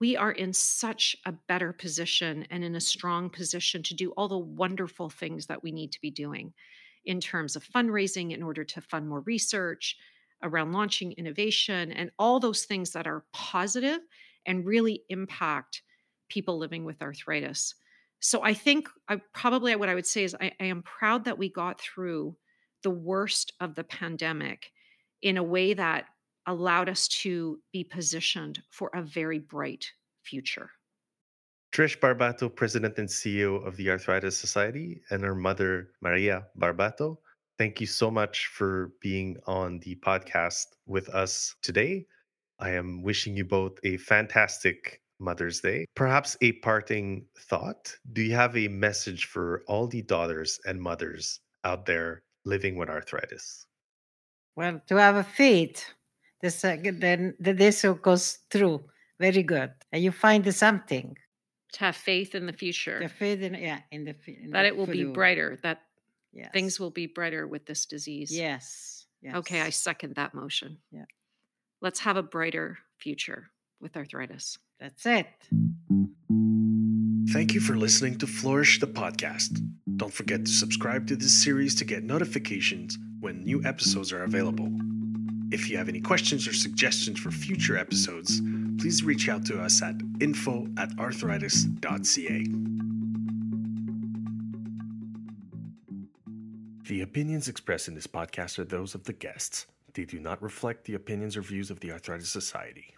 we 0.00 0.16
are 0.16 0.32
in 0.32 0.52
such 0.52 1.16
a 1.26 1.32
better 1.32 1.72
position 1.72 2.46
and 2.50 2.64
in 2.64 2.76
a 2.76 2.80
strong 2.80 3.30
position 3.30 3.82
to 3.84 3.94
do 3.94 4.10
all 4.12 4.28
the 4.28 4.38
wonderful 4.38 5.08
things 5.08 5.46
that 5.46 5.62
we 5.62 5.72
need 5.72 5.92
to 5.92 6.00
be 6.00 6.10
doing 6.10 6.52
in 7.04 7.20
terms 7.20 7.56
of 7.56 7.64
fundraising 7.64 8.32
in 8.32 8.42
order 8.42 8.64
to 8.64 8.80
fund 8.80 9.08
more 9.08 9.20
research 9.20 9.96
around 10.42 10.72
launching 10.72 11.12
innovation 11.12 11.90
and 11.92 12.10
all 12.18 12.38
those 12.38 12.64
things 12.64 12.92
that 12.92 13.06
are 13.06 13.24
positive 13.32 14.00
and 14.48 14.66
really 14.66 15.04
impact 15.10 15.82
people 16.28 16.58
living 16.58 16.84
with 16.84 17.00
arthritis. 17.00 17.74
So 18.18 18.42
I 18.42 18.54
think 18.54 18.88
I 19.08 19.20
probably 19.32 19.76
what 19.76 19.88
I 19.88 19.94
would 19.94 20.06
say 20.06 20.24
is 20.24 20.34
I, 20.40 20.50
I 20.60 20.64
am 20.64 20.82
proud 20.82 21.24
that 21.26 21.38
we 21.38 21.48
got 21.48 21.80
through 21.80 22.36
the 22.82 22.90
worst 22.90 23.52
of 23.60 23.76
the 23.76 23.84
pandemic 23.84 24.72
in 25.22 25.36
a 25.36 25.42
way 25.42 25.74
that 25.74 26.06
allowed 26.46 26.88
us 26.88 27.06
to 27.08 27.60
be 27.72 27.84
positioned 27.84 28.60
for 28.70 28.90
a 28.94 29.02
very 29.02 29.38
bright 29.38 29.86
future. 30.22 30.70
Trish 31.72 32.00
Barbato, 32.00 32.48
President 32.54 32.98
and 32.98 33.08
CEO 33.08 33.64
of 33.66 33.76
the 33.76 33.90
Arthritis 33.90 34.38
Society, 34.38 35.02
and 35.10 35.22
her 35.22 35.34
mother, 35.34 35.90
Maria 36.00 36.46
Barbato, 36.58 37.18
thank 37.58 37.80
you 37.80 37.86
so 37.86 38.10
much 38.10 38.46
for 38.46 38.92
being 39.02 39.36
on 39.46 39.80
the 39.80 39.96
podcast 39.96 40.66
with 40.86 41.08
us 41.10 41.54
today. 41.60 42.06
I 42.58 42.70
am 42.70 43.02
wishing 43.02 43.36
you 43.36 43.44
both 43.44 43.78
a 43.84 43.96
fantastic 43.98 45.00
Mother's 45.20 45.60
Day. 45.60 45.86
Perhaps 45.94 46.36
a 46.40 46.52
parting 46.52 47.26
thought. 47.38 47.94
Do 48.12 48.22
you 48.22 48.34
have 48.34 48.56
a 48.56 48.68
message 48.68 49.26
for 49.26 49.62
all 49.66 49.86
the 49.86 50.02
daughters 50.02 50.60
and 50.64 50.80
mothers 50.80 51.40
out 51.64 51.86
there 51.86 52.22
living 52.44 52.76
with 52.76 52.88
arthritis? 52.88 53.66
Well, 54.56 54.80
to 54.88 54.96
have 54.96 55.16
a 55.16 55.24
faith, 55.24 55.84
this, 56.40 56.64
uh, 56.64 56.76
then 56.82 57.34
the 57.38 57.52
this 57.52 57.82
will 57.82 57.94
goes 57.94 58.38
through. 58.50 58.84
Very 59.20 59.42
good. 59.42 59.70
And 59.92 60.02
you 60.02 60.12
find 60.12 60.52
something. 60.54 61.16
To 61.74 61.80
have 61.80 61.96
faith 61.96 62.34
in 62.34 62.46
the 62.46 62.52
future. 62.52 62.98
The 63.00 63.08
faith 63.08 63.40
in, 63.42 63.54
yeah, 63.54 63.80
in 63.90 64.04
the 64.04 64.14
in 64.26 64.50
That 64.50 64.62
the 64.62 64.68
it 64.68 64.76
will 64.76 64.86
be 64.86 65.04
brighter, 65.04 65.58
that 65.62 65.82
yes. 66.32 66.50
things 66.52 66.80
will 66.80 66.90
be 66.90 67.06
brighter 67.06 67.46
with 67.46 67.66
this 67.66 67.86
disease. 67.86 68.30
Yes. 68.32 69.06
yes. 69.20 69.34
Okay, 69.34 69.60
I 69.60 69.70
second 69.70 70.14
that 70.14 70.34
motion. 70.34 70.78
Yeah. 70.90 71.04
Let's 71.80 72.00
have 72.00 72.16
a 72.16 72.22
brighter 72.22 72.78
future 72.98 73.50
with 73.80 73.96
arthritis. 73.96 74.58
That's 74.80 75.06
it. 75.06 75.26
Thank 77.32 77.54
you 77.54 77.60
for 77.60 77.76
listening 77.76 78.18
to 78.18 78.26
Flourish 78.26 78.80
the 78.80 78.86
podcast. 78.86 79.60
Don't 79.96 80.12
forget 80.12 80.44
to 80.44 80.50
subscribe 80.50 81.06
to 81.08 81.16
this 81.16 81.32
series 81.32 81.74
to 81.76 81.84
get 81.84 82.02
notifications 82.02 82.98
when 83.20 83.44
new 83.44 83.62
episodes 83.64 84.12
are 84.12 84.24
available. 84.24 84.68
If 85.52 85.70
you 85.70 85.76
have 85.78 85.88
any 85.88 86.00
questions 86.00 86.48
or 86.48 86.52
suggestions 86.52 87.20
for 87.20 87.30
future 87.30 87.76
episodes, 87.76 88.40
please 88.78 89.04
reach 89.04 89.28
out 89.28 89.44
to 89.46 89.60
us 89.60 89.80
at 89.82 89.94
info 90.20 90.66
at 90.76 90.90
arthritis.ca. 90.98 92.44
The 96.88 97.02
opinions 97.02 97.48
expressed 97.48 97.88
in 97.88 97.94
this 97.94 98.06
podcast 98.06 98.58
are 98.58 98.64
those 98.64 98.94
of 98.94 99.04
the 99.04 99.12
guests. 99.12 99.66
They 99.94 100.04
do 100.04 100.20
not 100.20 100.42
reflect 100.42 100.84
the 100.84 100.94
opinions 100.94 101.36
or 101.36 101.42
views 101.42 101.70
of 101.70 101.80
the 101.80 101.92
Arthritis 101.92 102.28
Society. 102.28 102.94